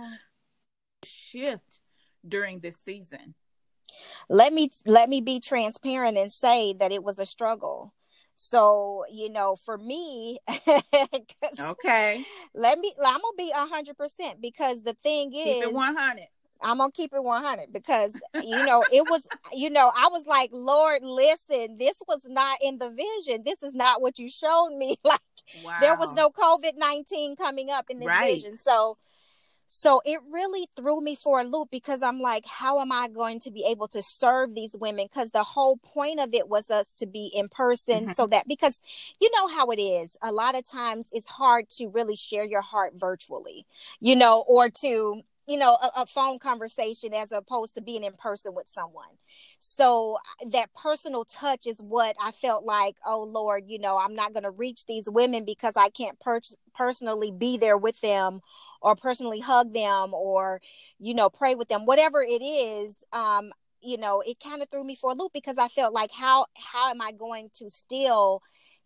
[1.03, 1.81] Shift
[2.27, 3.33] during this season.
[4.29, 7.93] Let me let me be transparent and say that it was a struggle
[8.41, 10.37] so, you know, for me,
[11.59, 15.73] okay, let me, I'm gonna be a hundred percent because the thing is, keep it
[15.73, 16.27] 100.
[16.61, 20.51] I'm gonna keep it 100 because you know it was you know I was like
[20.53, 24.95] Lord listen this was not in the vision this is not what you showed me
[25.03, 25.19] like
[25.61, 25.75] wow.
[25.81, 28.35] there was no COVID-19 coming up in the right.
[28.35, 28.97] vision so
[29.71, 33.39] so it really threw me for a loop because I'm like, how am I going
[33.41, 35.05] to be able to serve these women?
[35.05, 38.13] Because the whole point of it was us to be in person mm-hmm.
[38.13, 38.81] so that, because
[39.21, 42.63] you know how it is, a lot of times it's hard to really share your
[42.63, 43.67] heart virtually,
[43.99, 48.13] you know, or to, you know, a, a phone conversation as opposed to being in
[48.13, 49.17] person with someone.
[49.59, 50.17] So
[50.49, 54.43] that personal touch is what I felt like, oh Lord, you know, I'm not going
[54.43, 56.41] to reach these women because I can't per-
[56.73, 58.41] personally be there with them
[58.81, 60.61] or personally hug them or
[60.99, 64.83] you know pray with them whatever it is um you know it kind of threw
[64.83, 68.41] me for a loop because i felt like how how am i going to still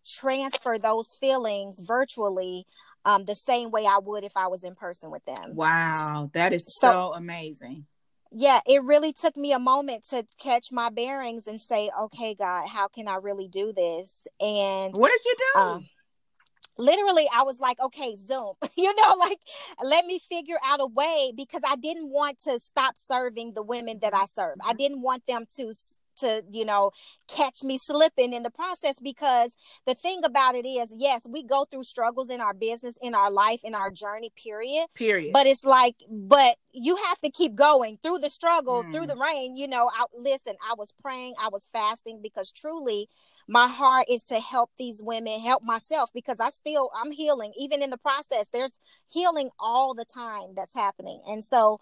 [0.06, 2.66] transfer those feelings virtually
[3.04, 5.54] um the same way i would if i was in person with them?
[5.54, 7.86] Wow that is so, so amazing.
[8.30, 12.68] Yeah it really took me a moment to catch my bearings and say okay god
[12.68, 14.26] how can i really do this?
[14.40, 15.60] And what did you do?
[15.60, 15.88] um,
[16.78, 19.38] literally I was like, okay, Zoom, you know, like
[19.82, 23.98] let me figure out a way because I didn't want to stop serving the women
[24.02, 24.56] that I serve.
[24.60, 24.76] I mm-hmm.
[24.78, 25.72] didn't want them to
[26.16, 26.90] to you know
[27.28, 29.52] catch me slipping in the process because
[29.86, 33.30] the thing about it is yes we go through struggles in our business in our
[33.30, 37.98] life in our journey period period but it's like but you have to keep going
[38.02, 38.92] through the struggle mm.
[38.92, 43.08] through the rain you know I, listen i was praying i was fasting because truly
[43.46, 47.52] my heart is to help these women help myself because i still i'm healing.
[47.58, 48.72] Even in the process there's
[49.10, 51.20] healing all the time that's happening.
[51.26, 51.80] And so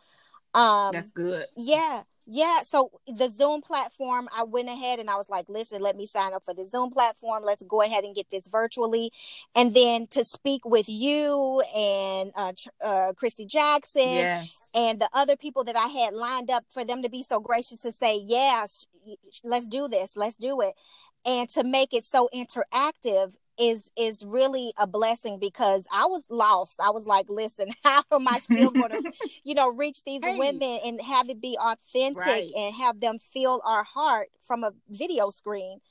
[0.54, 1.44] um that's good.
[1.56, 2.60] yeah yeah.
[2.62, 6.32] So the zoom platform i went ahead and i was like listen let me sign
[6.34, 7.42] up for the zoom platform.
[7.44, 9.10] Let's go ahead and get this virtually.
[9.54, 14.68] And then to speak with you and uh, uh christy jackson yes.
[14.74, 17.78] and the other people that i had lined up for them to be so gracious
[17.78, 18.86] to say yes
[19.44, 20.16] let's do this.
[20.16, 20.74] Let's do it
[21.24, 26.80] and to make it so interactive is is really a blessing because I was lost.
[26.80, 29.12] I was like, listen, how am I still going to,
[29.44, 30.38] you know, reach these hey.
[30.38, 32.50] women and have it be authentic right.
[32.56, 35.80] and have them feel our heart from a video screen?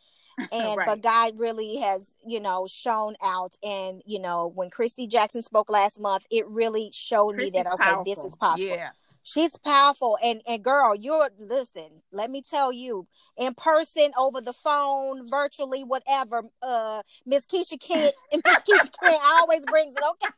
[0.52, 0.88] And right.
[0.88, 3.54] but God really has, you know, shown out.
[3.62, 7.72] And you know, when Christy Jackson spoke last month, it really showed Christy's me that
[7.74, 8.06] okay, powerful.
[8.06, 8.66] this is possible.
[8.66, 8.90] Yeah.
[9.24, 10.18] She's powerful.
[10.24, 13.08] And and girl, you're listen, let me tell you,
[13.38, 19.22] in person, over the phone, virtually, whatever, uh Miss Keisha Kent and Miss Keisha Kent
[19.24, 20.04] always brings it.
[20.12, 20.34] Okay.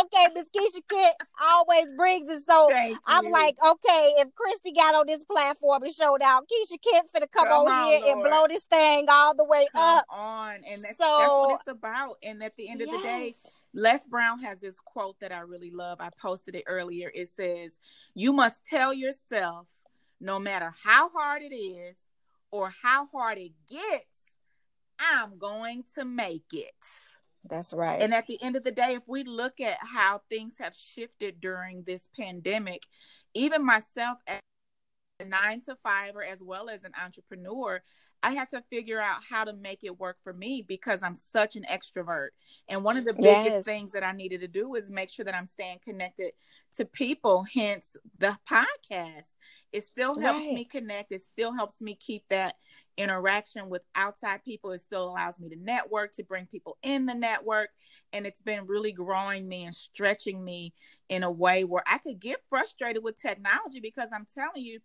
[0.00, 2.42] Okay, Miss Keisha Kent always brings it.
[2.48, 3.32] So Thank I'm you.
[3.32, 7.48] like, okay, if Christy got on this platform and showed out, Keisha Kent finna come,
[7.48, 10.04] Come on, on, here and blow this thing all the way come up.
[10.10, 13.34] on and that's, that's So- what it's about and at the end of the day
[13.42, 13.50] Yes.
[13.74, 16.00] Les brown has this quote that i really love.
[16.00, 17.10] I posted it earlier.
[17.14, 17.78] It says
[18.14, 19.66] you must tell yourself
[20.20, 21.96] no matter how hard it is
[22.50, 24.06] or how hard it gets
[24.98, 26.70] i'm going to make it.
[27.48, 28.00] That's right.
[28.00, 31.40] and at the end of the day, if we look at how things have shifted
[31.40, 32.84] during this pandemic,
[33.34, 34.18] even myself
[35.24, 37.82] nine to fiver as well as an entrepreneur,
[38.22, 41.56] I had to figure out how to make it work for me because I'm such
[41.56, 42.28] an extrovert.
[42.68, 43.64] And one of the biggest Yes.
[43.64, 46.32] things that I needed to do is make sure that I'm staying connected
[46.76, 49.34] to people, hence the podcast.
[49.72, 50.52] It still helps Right.
[50.52, 51.12] me connect.
[51.12, 52.56] It still helps me keep that
[52.96, 54.70] interaction with outside people.
[54.72, 57.70] It still allows me to network, to bring people in the network.
[58.12, 60.74] And it's been really growing me and stretching me
[61.08, 64.80] in a way where I could get frustrated with technology because I'm telling you,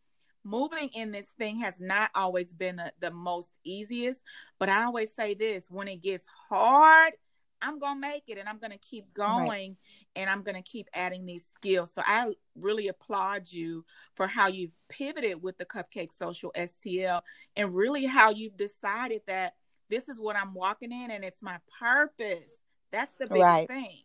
[0.48, 4.22] moving in this thing has not always been the, the most easiest.
[4.60, 7.14] But I always say this when it gets hard,
[7.62, 9.78] I'm going to make it and I'm going to keep going
[10.16, 11.92] and I'm going to keep adding these skills.
[11.94, 13.84] So I really applaud you
[14.16, 17.22] for how you've pivoted with the Cupcake Social STL
[17.56, 19.56] and really how you've decided that
[19.90, 22.54] this is what I'm walking in and it's my purpose.
[22.92, 23.68] That's the biggest Right.
[23.68, 24.02] thing.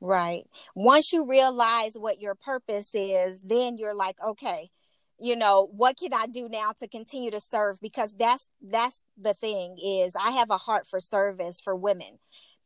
[0.00, 0.44] Right.
[0.74, 4.70] Once you realize what your purpose is, then you're like, okay,
[5.20, 7.80] you know, what can I do now to continue to serve?
[7.80, 12.18] Because that's that's the thing is I have a heart for service for women.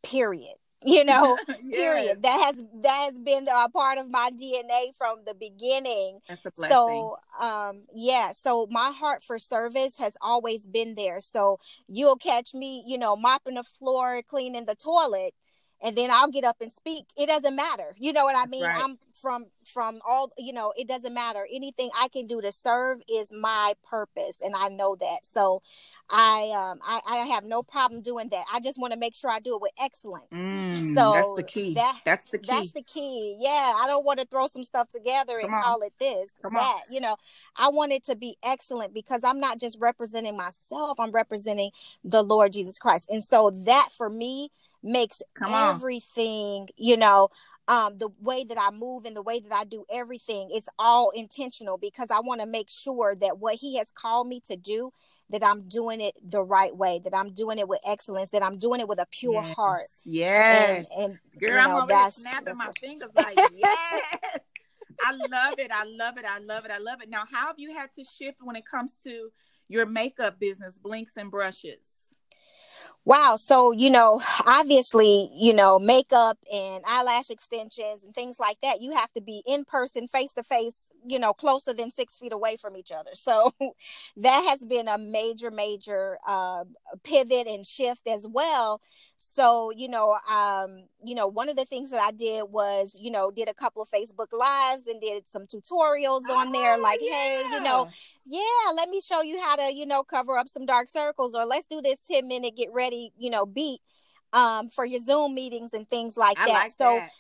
[0.03, 0.55] Period.
[0.85, 2.23] You know, Yes, period.
[2.25, 6.19] That has that has been a part of my DNA from the beginning.
[6.29, 6.75] That's a blessing.
[6.75, 11.21] So, um, yeah, so my heart for service has always been there.
[11.21, 15.35] So you'll catch me, you know, mopping the floor, cleaning the toilet,
[15.83, 17.07] and then I'll get up and speak.
[17.17, 17.95] It doesn't matter.
[17.99, 18.63] You know what I mean?
[18.63, 18.83] right.
[18.83, 21.47] I'm from from all, you know, it doesn't matter.
[21.53, 25.21] Anything I can do to serve is my purpose, and I know that.
[25.25, 25.63] So
[26.09, 28.45] I um I, I have no problem doing that.
[28.53, 30.33] I just want to make sure I do it with excellence.
[30.33, 31.75] Mm, So that's the key.
[31.75, 32.47] that- that's the key.
[32.47, 33.37] That's the key.
[33.41, 35.63] Yeah, I don't want to throw some stuff together and Come on.
[35.63, 36.63] call it this, Come on.
[36.63, 36.83] that.
[36.91, 37.17] You know,
[37.57, 41.71] I want it to be excellent because I'm not just representing myself, I'm representing
[42.05, 43.09] the Lord Jesus Christ.
[43.11, 44.51] And so that for me
[44.83, 45.75] makes Come on.
[45.75, 47.29] everything, you know,
[47.69, 51.11] um the way that I move and the way that I do everything is all
[51.11, 54.93] intentional because I want to make sure that what he has called me to do
[55.31, 58.59] that I'm doing it the right way, that I'm doing it with excellence, that I'm
[58.59, 59.81] doing it with a pure Yes, heart.
[60.05, 60.87] Yes.
[60.99, 64.03] And, and Girl, you I'm know, here that's- snapping my fingers like, yes.
[65.05, 65.71] I love it.
[65.73, 66.25] I love it.
[66.27, 66.71] I love it.
[66.71, 67.09] I love it.
[67.09, 69.31] Now, how have you had to shift when it comes to
[69.69, 71.79] your makeup business, blinks and brushes?
[73.05, 73.35] Wow.
[73.37, 78.93] So, you know, obviously, you know, makeup and eyelash extensions and things like that, you
[78.93, 82.57] have to be in person, face to face, you know, closer than six feet away
[82.57, 83.11] from each other.
[83.23, 83.53] So
[84.17, 86.65] that has been a major, major uh,
[87.03, 88.81] pivot and shift as well.
[89.17, 93.11] So, you know, um, you know, one of the things that I did was, you
[93.11, 97.01] know, did a couple of Facebook lives and did some tutorials on there, Oh, like,
[97.01, 97.87] hey, you know,
[98.27, 101.45] yeah, let me show you how to, you know, cover up some dark circles or
[101.47, 103.81] let's do this 10 minute get ready, you know, beat
[104.33, 106.53] um for your Zoom meetings and things like I that.
[106.53, 107.11] like so that.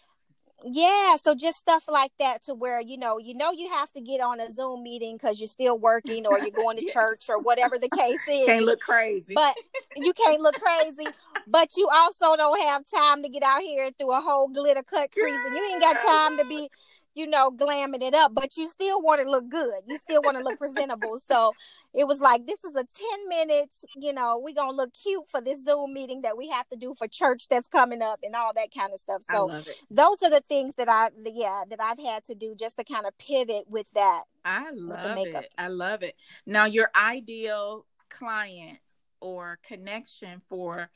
[0.65, 4.01] yeah, so just stuff like that to where you know, you know you have to
[4.01, 6.93] get on a Zoom meeting cuz you're still working or you're going to Yeah.
[6.93, 8.47] church or whatever the case is.
[8.47, 9.35] Can't look crazy.
[9.35, 9.55] but
[9.97, 11.13] you can't look crazy,
[11.47, 14.83] but you also don't have time to get out here and do a whole glitter
[14.83, 16.71] cut crease and you ain't got time to be
[17.15, 19.83] you know, glamming it up, but you still want to look good.
[19.87, 21.19] You still want to look presentable.
[21.19, 21.53] So
[21.95, 25.29] it was like, this is a 10 minutes, you know, we're going to look cute
[25.29, 28.35] for this Zoom meeting that we have to do for church that's coming up and
[28.35, 29.23] all that kind of stuff.
[29.31, 29.49] So
[29.91, 32.85] those are the things that I, the- yeah, that I've had to do just to
[32.85, 34.23] kind of pivot with that.
[34.45, 35.45] I the love makeup.
[35.45, 35.55] it.
[35.59, 36.17] I love it.
[36.47, 38.79] Now, your ideal client
[39.21, 40.91] or connection for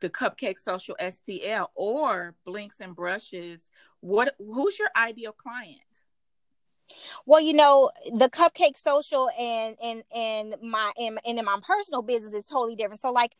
[0.00, 3.70] the Cupcake Social STL or Blinks and Brushes,
[4.00, 5.80] what who's your ideal client?
[7.26, 12.02] Well, you know, the cupcake social and and and my and, and in my personal
[12.02, 13.00] business is totally different.
[13.00, 13.36] So like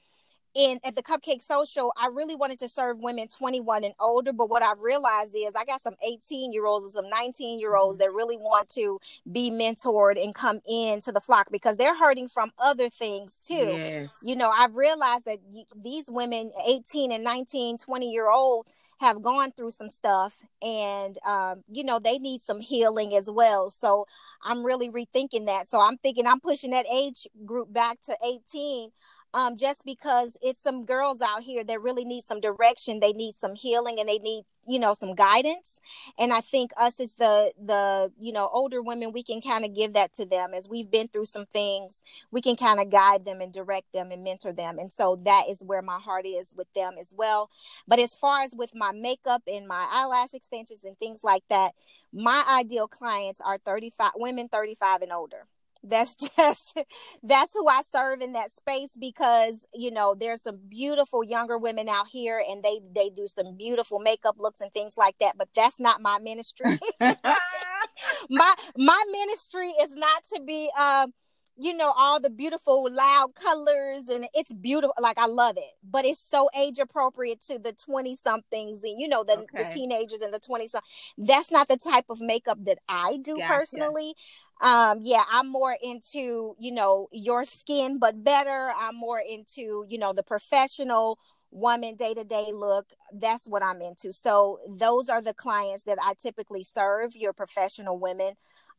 [0.54, 4.50] in at the cupcake social i really wanted to serve women 21 and older but
[4.50, 7.96] what i've realized is i got some 18 year olds and some 19 year olds
[7.96, 8.02] mm-hmm.
[8.02, 8.98] that really want to
[9.30, 14.18] be mentored and come into the flock because they're hurting from other things too yes.
[14.22, 15.38] you know i've realized that
[15.82, 18.66] these women 18 and 19 20 year old
[19.00, 23.70] have gone through some stuff and um, you know they need some healing as well
[23.70, 24.06] so
[24.42, 28.90] i'm really rethinking that so i'm thinking i'm pushing that age group back to 18
[29.34, 33.34] um, just because it's some girls out here that really need some direction they need
[33.34, 35.80] some healing and they need you know some guidance.
[36.18, 39.74] And i think us as the the you know older women we can kind of
[39.74, 40.52] give that to them.
[40.54, 44.10] As we've been through some things we can kind of guide them and direct them
[44.10, 44.78] and mentor them.
[44.78, 47.50] And so that is where my heart is with them as well.
[47.88, 51.72] But as far as with my makeup and my eyelash extensions and things like that
[52.12, 55.46] my ideal clients are 35 women 35 and older
[55.82, 56.76] that's just
[57.22, 61.88] that's who i serve in that space because you know there's some beautiful younger women
[61.88, 65.48] out here and they they do some beautiful makeup looks and things like that but
[65.54, 71.12] that's not my ministry my my ministry is not to be um
[71.60, 76.04] you know all the beautiful loud colors and it's beautiful like i love it but
[76.04, 79.64] it's so age appropriate to the 20 somethings and you know the, okay.
[79.64, 83.36] the teenagers and the 20 something that's not the type of makeup that i do
[83.36, 83.52] gotcha.
[83.52, 84.14] personally
[84.60, 88.72] um yeah i'm more into you know your skin but better.
[88.78, 91.18] I'm more into you know the professional
[91.50, 92.86] woman day to day look.
[93.12, 94.12] That's what i'm into.
[94.12, 98.34] So those are the clients that i typically serve your professional women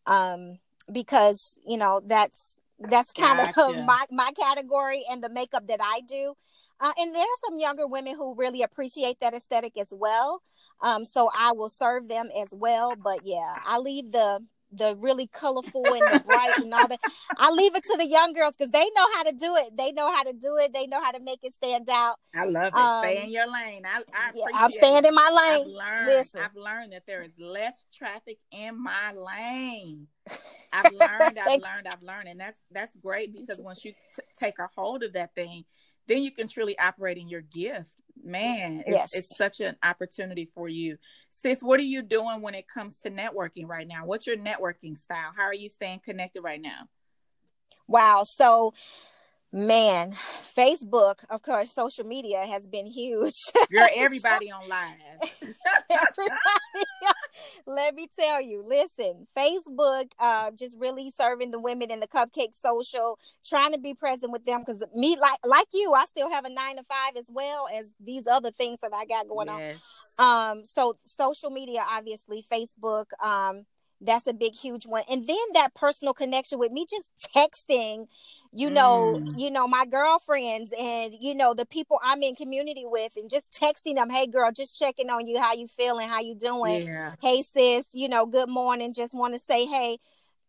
[0.05, 0.59] um
[0.91, 3.61] because you know that's that's kind gotcha.
[3.61, 6.33] of my my category and the makeup that i do.
[6.79, 10.41] Uh, and there are some younger women who really appreciate that aesthetic as well.
[10.81, 15.27] Um so i will serve them as well but yeah i leave the the really
[15.27, 16.99] colorful and the bright and all that.
[17.37, 19.77] I leave it to the young girls because they know how to do it.
[19.77, 20.73] They know how to do it.
[20.73, 22.15] They know how to make it stand out.
[22.35, 22.75] I love it.
[22.75, 23.83] Um, Stay in your lane.
[23.85, 25.61] I, I yeah, I'm staying in my lane.
[25.61, 26.41] I've learned, Listen.
[26.41, 30.07] I've learned that there is less traffic in my lane.
[30.73, 34.57] I've learned, I've learned, I've learned, and that's that's great because once you t- take
[34.59, 35.65] a hold of that thing,
[36.07, 37.91] then you can truly operate in your gift.
[38.23, 39.15] Man it's, yes.
[39.15, 40.97] it's such an opportunity for you.
[41.31, 44.05] Sis what are you doing when it comes to networking right now?
[44.05, 45.31] What's your networking style?
[45.35, 46.87] How are you staying connected right now?
[47.87, 48.23] Wow.
[48.23, 48.73] So
[49.53, 50.13] Man,
[50.55, 53.33] Facebook, of course, social media has been huge.
[53.69, 54.95] You're everybody on live.
[55.89, 56.85] everybody,
[57.67, 62.53] let me tell you, listen, Facebook, uh, just really serving the women in the cupcake
[62.53, 66.45] social, trying to be present with them because me, like like you, I still have
[66.45, 69.75] a nine to five as well as these other things that I got going yes.
[70.17, 70.51] on.
[70.59, 73.65] Um, so social media, obviously, Facebook, um,
[74.01, 78.07] that's a big huge one and then that personal connection with me just texting
[78.53, 79.39] you know mm.
[79.39, 83.51] you know my girlfriends and you know the people i'm in community with and just
[83.51, 87.13] texting them hey girl just checking on you how you feeling how you doing yeah.
[87.21, 89.97] hey sis you know good morning just want to say hey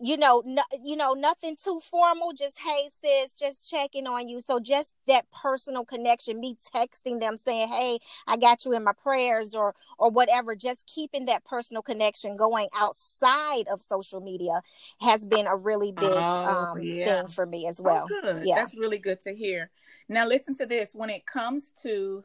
[0.03, 2.33] you know, no, you know, nothing too formal.
[2.33, 4.41] Just hey, sis, just checking on you.
[4.41, 8.95] So just that personal connection, me texting them saying, "Hey, I got you in my
[9.01, 10.57] prayers," or or whatever.
[10.57, 14.63] Just keeping that personal connection going outside of social media
[15.01, 17.05] has been a really big oh, um, yeah.
[17.05, 18.09] thing for me as oh, well.
[18.25, 19.71] Oh, yeah, that's really good to hear.
[20.09, 20.97] Now, listen to this.
[20.97, 22.25] When it comes to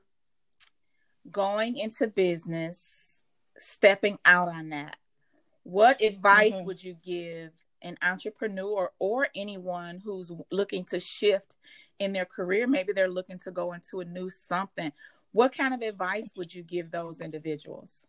[1.30, 3.22] going into business,
[3.60, 4.98] stepping out on that
[5.68, 6.66] what advice mm-hmm.
[6.66, 7.52] would you give
[7.82, 11.56] an entrepreneur or anyone who's looking to shift
[12.00, 14.92] in their career, maybe they're looking to go into a new something,
[15.32, 18.08] what kind of advice would you give those individuals?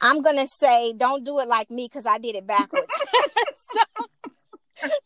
[0.00, 2.94] I'm going to say don't do it like me because I did it backwards.
[3.72, 4.06] so,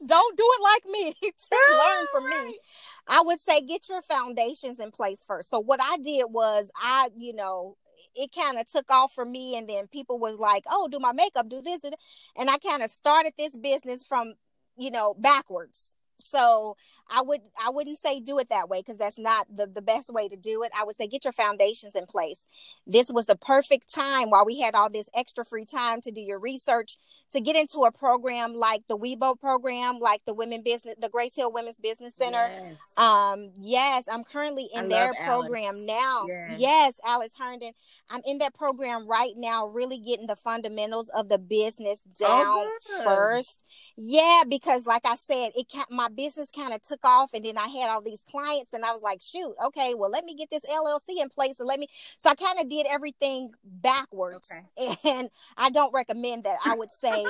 [0.05, 1.15] don't do it like me.
[1.53, 2.59] Learn from me.
[3.07, 5.51] I would say get your foundations in place first.
[5.51, 7.77] So what I did was I, you know,
[8.15, 11.13] it kind of took off for me and then people was like oh do my
[11.13, 11.91] makeup do this, do
[12.37, 14.35] and i kind of started this business from
[14.77, 15.93] you know backwards.
[16.21, 16.77] So
[17.11, 20.13] I would I wouldn't say do it that way because that's not the, the best
[20.13, 20.73] way to do it.
[20.79, 22.47] I would say get your foundations in place.
[22.87, 26.21] This was the perfect time while we had all this extra free time to do
[26.21, 26.97] your research
[27.33, 31.37] to get into a program like the WIBO program, like the Women Business, the Grace
[31.37, 32.49] Hill Women's Business Center.
[32.49, 32.77] Yes.
[32.97, 35.87] Um, yes, I'm currently in I their program Alice.
[35.87, 36.27] now.
[36.29, 36.57] Yes.
[36.59, 37.73] yes, Alice Herndon.
[38.11, 42.67] I'm in that program right now, really getting the fundamentals of the business oh, down
[42.67, 43.65] oh, first.
[43.97, 47.69] Yeah, because like I said, it my business kind of took off and then I
[47.69, 50.65] had all these clients and I was like, shoot, okay, well, let me get this
[50.71, 51.89] LLC in place and let me.
[52.19, 54.49] So I kind of did everything backwards.
[54.51, 54.97] Okay.
[55.05, 56.59] And I don't recommend that.
[56.65, 57.25] I would say,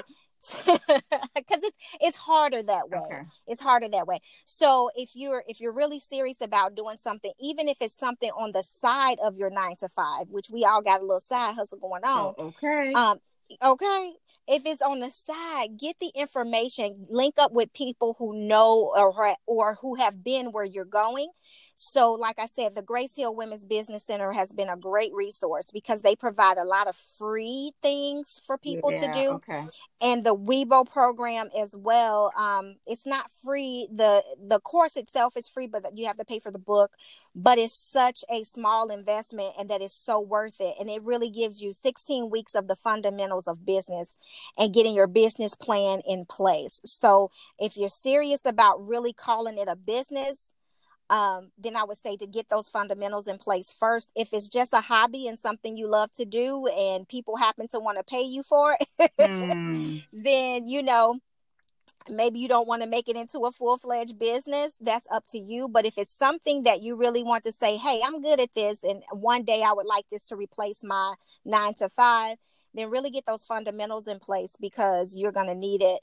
[0.66, 3.22] because it's it's harder that way okay.
[3.46, 7.66] it's harder that way so if you're if you're really serious about doing something even
[7.66, 11.00] if it's something on the side of your nine to five which we all got
[11.00, 13.18] a little side hustle going on oh, okay um
[13.62, 14.12] okay
[14.46, 19.36] if it's on the side, get the information, link up with people who know or,
[19.46, 21.30] or who have been where you're going.
[21.76, 25.70] So, like I said, the Grace Hill Women's Business Center has been a great resource
[25.72, 29.28] because they provide a lot of free things for people yeah, to do.
[29.30, 29.66] Okay.
[30.00, 32.32] And the WIBO program as well.
[32.36, 33.88] Um, it's not free.
[33.92, 36.92] the The course itself is free, but you have to pay for the book
[37.34, 40.76] but it's such a small investment and that is so worth it.
[40.78, 44.16] And it really gives you 16 weeks of the fundamentals of business
[44.56, 46.80] and getting your business plan in place.
[46.84, 50.50] So if you're serious about really calling it a business,
[51.10, 54.10] um, then I would say to get those fundamentals in place first.
[54.16, 57.80] If it's just a hobby and something you love to do and people happen to
[57.80, 60.02] want to pay you for it, mm.
[60.12, 61.18] then, you know,
[62.08, 65.68] maybe you don't want to make it into a full-fledged business that's up to you
[65.68, 68.82] but if it's something that you really want to say hey i'm good at this
[68.82, 72.36] and one day i would like this to replace my nine to five
[72.74, 76.00] then really get those fundamentals in place because you're going to need it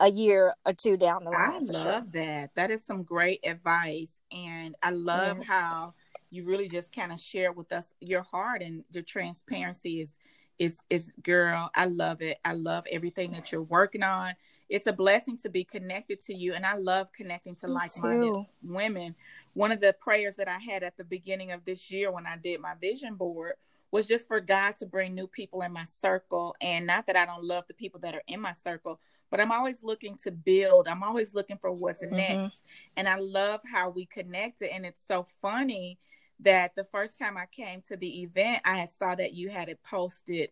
[0.00, 1.52] a year or two down the line.
[1.52, 2.04] I love sure.
[2.12, 2.50] that.
[2.54, 4.20] That is some great advice.
[4.30, 5.48] And I love yes.
[5.48, 5.94] how
[6.30, 10.18] you really just kind of share with us your heart and your transparency is
[10.58, 14.32] is is girl i love it i love everything that you're working on
[14.68, 19.14] it's a blessing to be connected to you and i love connecting to like-minded women
[19.54, 22.36] one of the prayers that i had at the beginning of this year when i
[22.36, 23.54] did my vision board
[23.92, 27.24] was just for god to bring new people in my circle and not that i
[27.24, 29.00] don't love the people that are in my circle
[29.30, 32.16] but i'm always looking to build i'm always looking for what's mm-hmm.
[32.16, 32.64] next
[32.96, 35.98] and i love how we connected and it's so funny
[36.40, 39.82] that the first time I came to the event, I saw that you had it
[39.82, 40.50] posted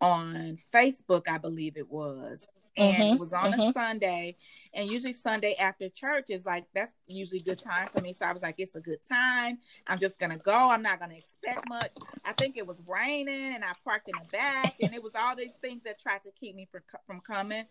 [0.00, 2.46] on Facebook, I believe it was.
[2.76, 3.60] And mm-hmm, it was on mm-hmm.
[3.60, 4.36] a Sunday.
[4.74, 8.12] And usually Sunday after church is like that's usually good time for me.
[8.12, 9.58] So I was like, it's a good time.
[9.86, 10.70] I'm just gonna go.
[10.70, 11.92] I'm not gonna expect much.
[12.24, 15.34] I think it was raining and I parked in the back and it was all
[15.34, 17.64] these things that tried to keep me from from coming.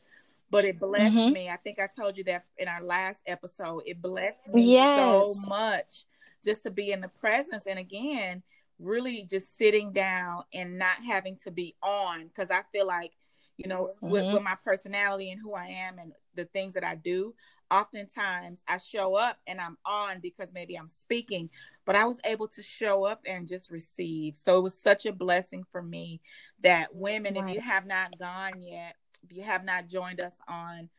[0.50, 1.34] But it blessed mm-hmm.
[1.34, 1.50] me.
[1.50, 3.84] I think I told you that in our last episode.
[3.86, 5.42] It blessed me yes.
[5.42, 6.06] so much
[6.44, 8.44] just to be in the presence and again
[8.80, 13.12] really just sitting down and not having to be on because i feel like
[13.58, 14.10] you know mm-hmm.
[14.10, 17.34] with, with my personality and who i am and the things that i do
[17.72, 21.50] oftentimes i show up and i'm on because maybe i'm speaking
[21.86, 25.12] but i was able to show up and just receive so it was such a
[25.12, 26.22] blessing for me
[26.62, 27.50] that women right.
[27.50, 30.90] if you have not gone yet if you have not joined us on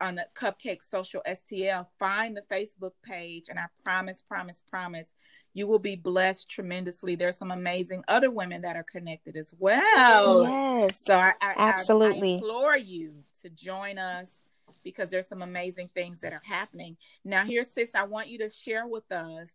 [0.00, 5.06] on the Cupcake Social STL, find the Facebook page, and I promise, promise, promise,
[5.56, 7.16] you will be blessed tremendously.
[7.16, 10.42] There's some amazing other women that are connected as well.
[10.44, 11.00] Yes.
[11.02, 14.42] So I, I absolutely I, I implore you to join us
[14.84, 16.98] because there's some amazing things that are happening.
[17.24, 19.50] Now, here, sis, I want you to share with us.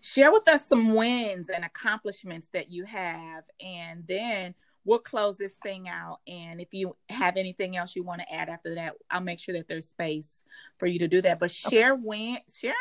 [0.00, 4.52] Share with us some wins and accomplishments that you have, and then
[4.84, 6.18] we'll close this thing out.
[6.26, 9.54] And if you have anything else you want to add after that, I'll make sure
[9.54, 10.42] that there's space
[10.78, 11.38] for you to do that.
[11.38, 12.02] But share okay.
[12.04, 12.74] win, share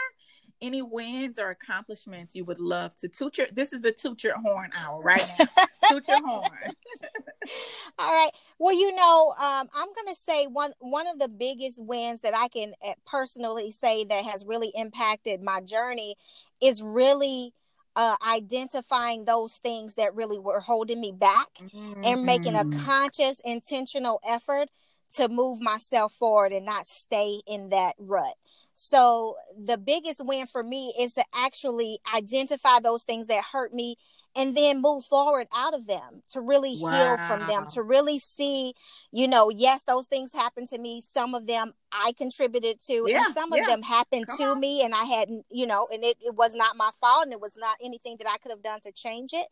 [0.62, 3.48] any wins or accomplishments you would love to toot your.
[3.52, 5.46] This is the toot your horn hour right now.
[5.90, 6.44] toot your horn.
[8.00, 8.32] All right.
[8.60, 12.36] Well, you know, um, I'm going to say one one of the biggest wins that
[12.36, 16.16] I can eh, personally say that has really impacted my journey
[16.62, 17.54] is really
[17.96, 22.02] uh, identifying those things that really were holding me back mm-hmm.
[22.04, 22.86] and making a mm-hmm.
[22.86, 24.70] conscious, intentional effort
[25.16, 28.36] to move myself forward and not stay in that rut.
[28.80, 33.96] So, the biggest win for me is to actually identify those things that hurt me
[34.36, 36.92] and then move forward out of them to really wow.
[36.92, 38.74] heal from them to really see
[39.12, 41.02] you know yes those things happened to me.
[41.02, 44.60] Some of them i contributed to yeah, and some of them happened Come to on.
[44.60, 47.42] me and i hadn't you know and it, it was not my fault and it
[47.42, 49.48] was not anything that i could have done to change it.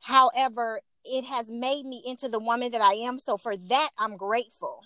[0.00, 3.18] However it has made me into the woman that i am.
[3.18, 4.84] So for that i'm grateful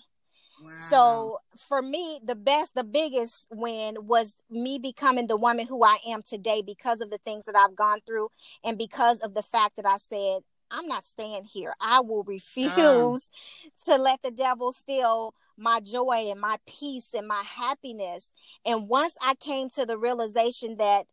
[0.73, 5.97] so for me, the best, the biggest win was me becoming the woman who I
[6.07, 8.29] am today because of the things that I've gone through
[8.63, 10.41] and because of the fact that I said,
[10.71, 11.73] I'm not staying here.
[11.79, 13.31] I will refuse
[13.65, 13.71] um.
[13.85, 18.33] to let the devil steal my joy and my peace and my happiness.
[18.65, 21.05] And once I came to the realization that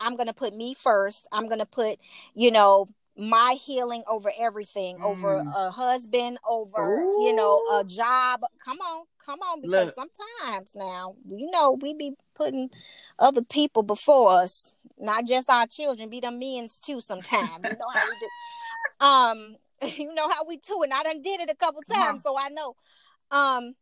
[0.00, 1.98] I'm going to put me first, I'm going to put,
[2.34, 2.86] you know,
[3.18, 5.04] my healing over everything, mm.
[5.04, 7.24] over a husband, over Ooh.
[7.24, 8.42] you know a job.
[8.64, 9.94] Come on, come on, because Look.
[9.94, 12.70] sometimes now you know we be putting
[13.18, 17.00] other people before us, not just our children, be the men's too.
[17.00, 18.28] Sometimes you know how we do.
[19.00, 19.56] Um,
[19.96, 22.48] you know how we do, and I done did it a couple times, so I
[22.48, 22.74] know.
[23.30, 23.74] Um,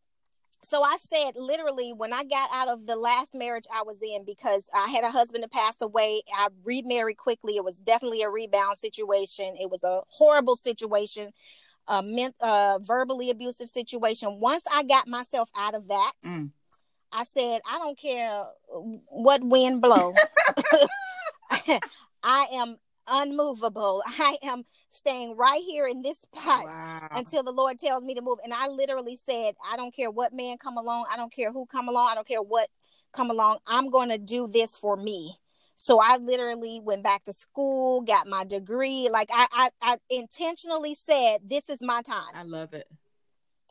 [0.62, 4.24] so I said literally when I got out of the last marriage I was in
[4.24, 7.56] because I had a husband to pass away, I remarried quickly.
[7.56, 9.56] It was definitely a rebound situation.
[9.60, 11.32] It was a horrible situation,
[11.86, 14.40] a ment- uh, verbally abusive situation.
[14.40, 16.50] Once I got myself out of that, mm.
[17.12, 20.14] I said, I don't care what wind blow.
[22.22, 22.76] I am
[23.08, 24.02] unmovable.
[24.06, 27.08] I am staying right here in this spot wow.
[27.12, 28.38] until the Lord tells me to move.
[28.44, 31.66] And I literally said, I don't care what man come along, I don't care who
[31.66, 32.68] come along, I don't care what
[33.12, 33.58] come along.
[33.66, 35.36] I'm going to do this for me.
[35.76, 39.08] So I literally went back to school, got my degree.
[39.10, 42.32] Like I, I, I intentionally said, this is my time.
[42.34, 42.86] I love it.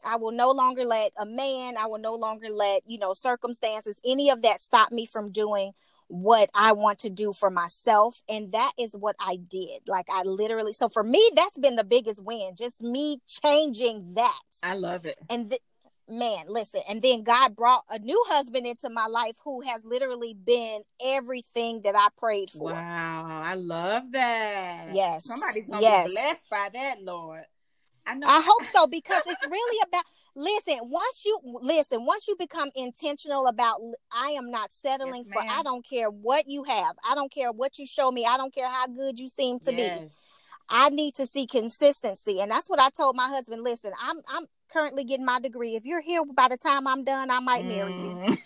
[0.03, 3.99] I will no longer let a man, I will no longer let, you know, circumstances,
[4.05, 5.71] any of that stop me from doing
[6.07, 8.21] what I want to do for myself.
[8.29, 9.81] And that is what I did.
[9.87, 14.39] Like I literally, so for me, that's been the biggest win, just me changing that.
[14.63, 15.17] I love it.
[15.29, 15.61] And th-
[16.07, 20.33] man, listen, and then God brought a new husband into my life who has literally
[20.33, 22.73] been everything that I prayed for.
[22.73, 24.93] Wow, I love that.
[24.93, 25.25] Yes.
[25.25, 26.07] Somebody's gonna yes.
[26.07, 27.43] be blessed by that, Lord.
[28.05, 28.27] I know.
[28.27, 30.03] I hope so because it's really about
[30.35, 33.79] listen once you listen once you become intentional about
[34.11, 36.95] i am not settling yes, for i don't care what you have.
[37.09, 38.25] I don't care what you show me.
[38.25, 39.99] I don't care how good you seem to yes.
[39.99, 40.07] be
[40.69, 44.45] i need to see consistency and that's what i told my husband listen i'm i'm
[44.71, 47.93] currently getting my degree if you're here by the time i'm done i might marry
[47.93, 48.37] you mm.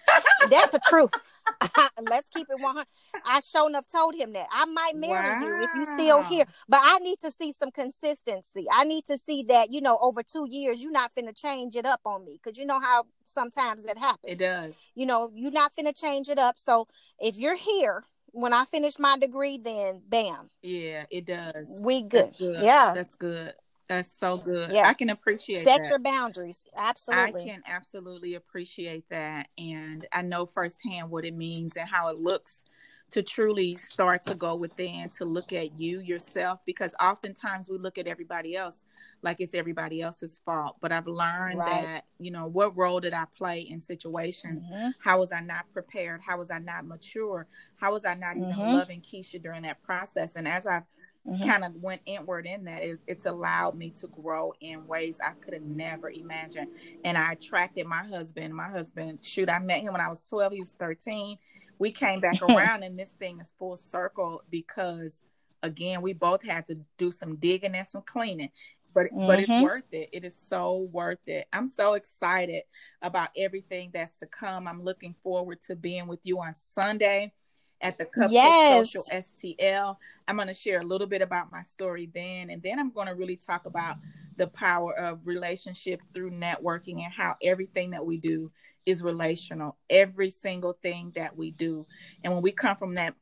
[0.49, 1.11] that's the truth
[2.09, 2.86] Let's keep it 100.
[3.26, 5.47] I sure enough told him that I might marry wow.
[5.47, 8.65] you if you still here, but I need to see some consistency.
[8.72, 11.86] I need to see that you know over two years you're not finna change it
[11.86, 14.32] up on me because you know how sometimes that happens.
[14.32, 14.74] It does.
[14.95, 16.57] You know you're not finna change it up.
[16.57, 16.88] So
[17.20, 20.49] if you're here when I finish my degree, then bam.
[20.61, 21.65] Yeah, it does.
[21.67, 22.36] We good.
[22.38, 22.63] good.
[22.63, 23.53] Yeah, that's good.
[23.90, 24.72] That's so good.
[24.72, 24.88] Yeah.
[24.88, 25.90] I can appreciate Set that.
[25.90, 26.64] your boundaries.
[26.78, 27.42] Absolutely.
[27.42, 29.50] I can absolutely appreciate that.
[29.58, 32.64] And I know firsthand what it means and how it looks
[33.12, 37.98] to truly start to go within to look at you yourself because oftentimes we look
[37.98, 38.86] at everybody else
[39.24, 41.84] like it's everybody else's fault but i've learned right.
[41.84, 44.90] that you know what role did i play in situations mm-hmm.
[45.00, 48.52] how was i not prepared how was i not mature how was i not mm-hmm.
[48.52, 50.84] even loving keisha during that process and as i've
[51.30, 51.47] mm-hmm.
[51.47, 52.84] kind of went inward in that.
[52.84, 56.69] It, it's allowed me to grow in ways I could have never imagined.
[57.03, 58.53] And I attracted my husband.
[58.53, 61.38] My husband, shoot, I met him when I was 12, he was 13.
[61.77, 65.21] We came back around, and this thing is full circle because,
[65.63, 68.49] again, we both had to do some digging and some cleaning
[68.93, 69.27] but mm-hmm.
[69.27, 69.63] but it's mm-hmm.
[69.63, 70.09] worth it.
[70.11, 71.47] It is so worth it.
[71.53, 72.63] I'm so excited
[73.01, 74.67] about everything that's to come.
[74.67, 77.34] I'm looking forward to being with you on Sunday
[77.82, 78.91] at the Cupcake yes.
[78.91, 79.97] Social STL.
[80.27, 83.07] I'm going to share a little bit about my story then, and then I'm going
[83.07, 83.97] to really talk about
[84.38, 88.49] the power of relationship through networking and how everything that we do
[88.86, 89.77] is relational.
[89.89, 91.86] Every single thing that we do,
[92.23, 93.15] and when we come from that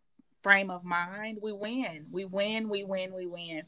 [0.43, 2.05] frame of mind, we win.
[2.11, 2.69] We win.
[2.69, 3.13] We win.
[3.13, 3.63] We win.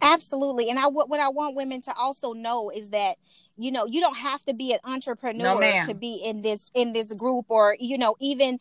[0.00, 3.16] Absolutely, and I what I want women to also know is that
[3.56, 6.92] you know you don't have to be an entrepreneur no, to be in this in
[6.92, 8.58] this group or you know even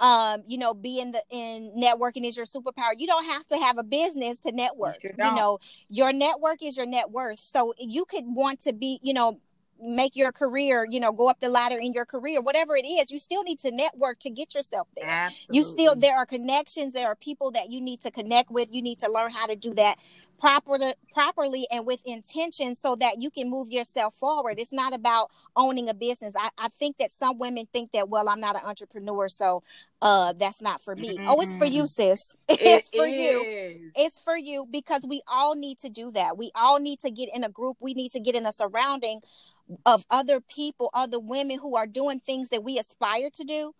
[0.00, 3.78] um you know being the in networking is your superpower you don't have to have
[3.78, 8.04] a business to network you, you know your network is your net worth so you
[8.04, 9.40] could want to be you know
[9.80, 13.10] make your career, you know, go up the ladder in your career, whatever it is,
[13.10, 15.08] you still need to network to get yourself there.
[15.08, 15.56] Absolutely.
[15.58, 18.72] You still there are connections, there are people that you need to connect with.
[18.72, 19.98] You need to learn how to do that
[20.44, 24.56] properly properly and with intention so that you can move yourself forward.
[24.58, 26.34] It's not about owning a business.
[26.38, 29.62] I, I think that some women think that well i'm not an entrepreneur so
[30.02, 31.16] uh that's not for me.
[31.16, 31.28] Mm-hmm.
[31.28, 32.36] oh it's for you sis.
[32.48, 33.20] It's it for is.
[33.20, 36.36] you it's for you because we all need to do that.
[36.36, 37.78] We all need to get in a group.
[37.80, 39.20] We need to get in a surrounding
[39.86, 43.72] of other people other women who are doing things that we aspire to do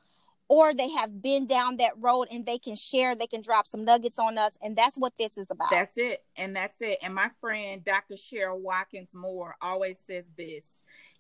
[0.49, 3.84] or they have been down that road and they can share, they can drop some
[3.84, 4.57] nuggets on us.
[4.62, 5.70] And that's what this is about.
[5.70, 6.22] That's it.
[6.36, 6.99] And that's it.
[7.03, 8.14] And my friend, Dr.
[8.14, 10.66] Cheryl Watkins Moore, always says this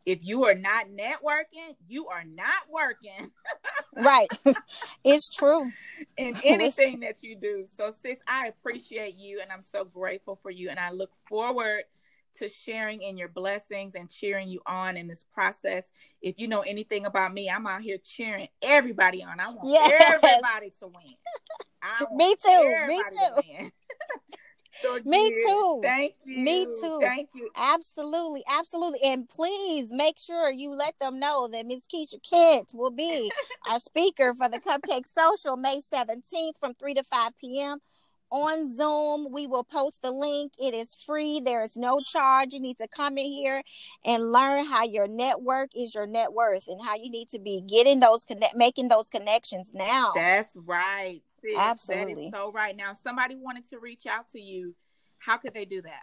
[0.06, 3.30] if you are not networking, you are not working.
[3.96, 4.28] right.
[5.04, 5.70] it's true.
[6.18, 7.66] In anything that you do.
[7.76, 10.68] So, sis, I appreciate you and I'm so grateful for you.
[10.68, 11.84] And I look forward
[12.36, 15.90] to sharing in your blessings and cheering you on in this process.
[16.20, 19.40] If you know anything about me, I'm out here cheering everybody on.
[19.40, 20.18] I want yes.
[20.22, 21.14] everybody to win.
[22.16, 22.86] me too.
[22.88, 23.70] Me too.
[25.04, 25.80] Me too.
[25.82, 26.38] Thank you.
[26.38, 26.98] Me too.
[27.00, 27.48] Thank you.
[27.56, 28.98] Absolutely, absolutely.
[29.04, 33.30] And please make sure you let them know that Miss Keisha Kent will be
[33.70, 37.78] our speaker for the Cupcake Social May 17th from 3 to 5 p.m.
[38.34, 39.32] on Zoom.
[39.32, 40.52] We will post the link.
[40.58, 41.40] It is free.
[41.40, 42.52] There is no charge.
[42.52, 43.62] You need to come in here
[44.04, 47.60] and learn how your network is your net worth and how you need to be
[47.60, 50.12] getting those connect making those connections now.
[50.16, 51.22] That's right.
[51.40, 51.56] Sis.
[51.56, 52.14] Absolutely.
[52.14, 52.76] That is so right.
[52.76, 54.74] Now, if somebody wanted to reach out to you,
[55.18, 56.02] how could they do that?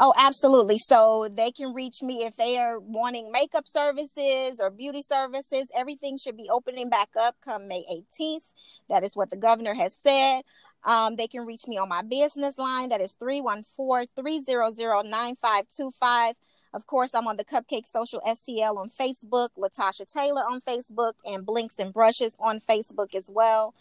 [0.00, 0.78] Oh, absolutely.
[0.78, 5.66] So they can reach me if they are wanting makeup services or beauty services.
[5.76, 7.84] Everything should be opening back up come May
[8.20, 8.44] 18th.
[8.88, 10.42] That is what the governor has said.
[10.84, 12.88] Um, they can reach me on my business line.
[12.90, 16.34] That is 314 300 9525.
[16.74, 21.44] Of course, I'm on the Cupcake Social STL on Facebook, Latasha Taylor on Facebook, and
[21.44, 23.74] Blinks and Brushes on Facebook as well.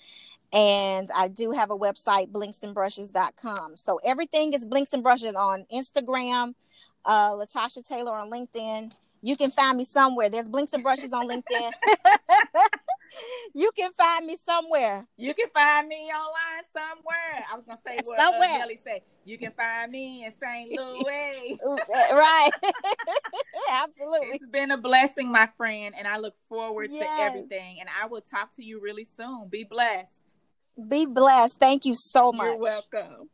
[0.54, 3.76] And I do have a website, blinksandbrushes.com.
[3.76, 6.56] So everything is Blinks and Brushes on Instagram,
[7.04, 8.94] uh, Latasha Taylor on LinkedIn.
[9.22, 10.30] You can find me somewhere.
[10.30, 11.72] There's Blinks and Brushes on LinkedIn.
[13.54, 15.06] you can find me somewhere.
[15.18, 17.46] You can find me online somewhere.
[17.52, 18.50] I was gonna say what Somewhere.
[18.50, 19.02] Uh, Nelly said.
[19.26, 20.72] You can find me in St.
[20.72, 21.60] Louis.
[21.90, 22.50] right.
[23.72, 24.28] Absolutely.
[24.30, 27.04] it's been a blessing, my friend, and I look forward Yes.
[27.06, 27.78] to everything.
[27.80, 29.48] And I will talk to you really soon.
[29.50, 30.24] Be blessed.
[30.88, 31.60] Be blessed.
[31.60, 32.48] Thank you so much.
[32.48, 33.30] You're welcome.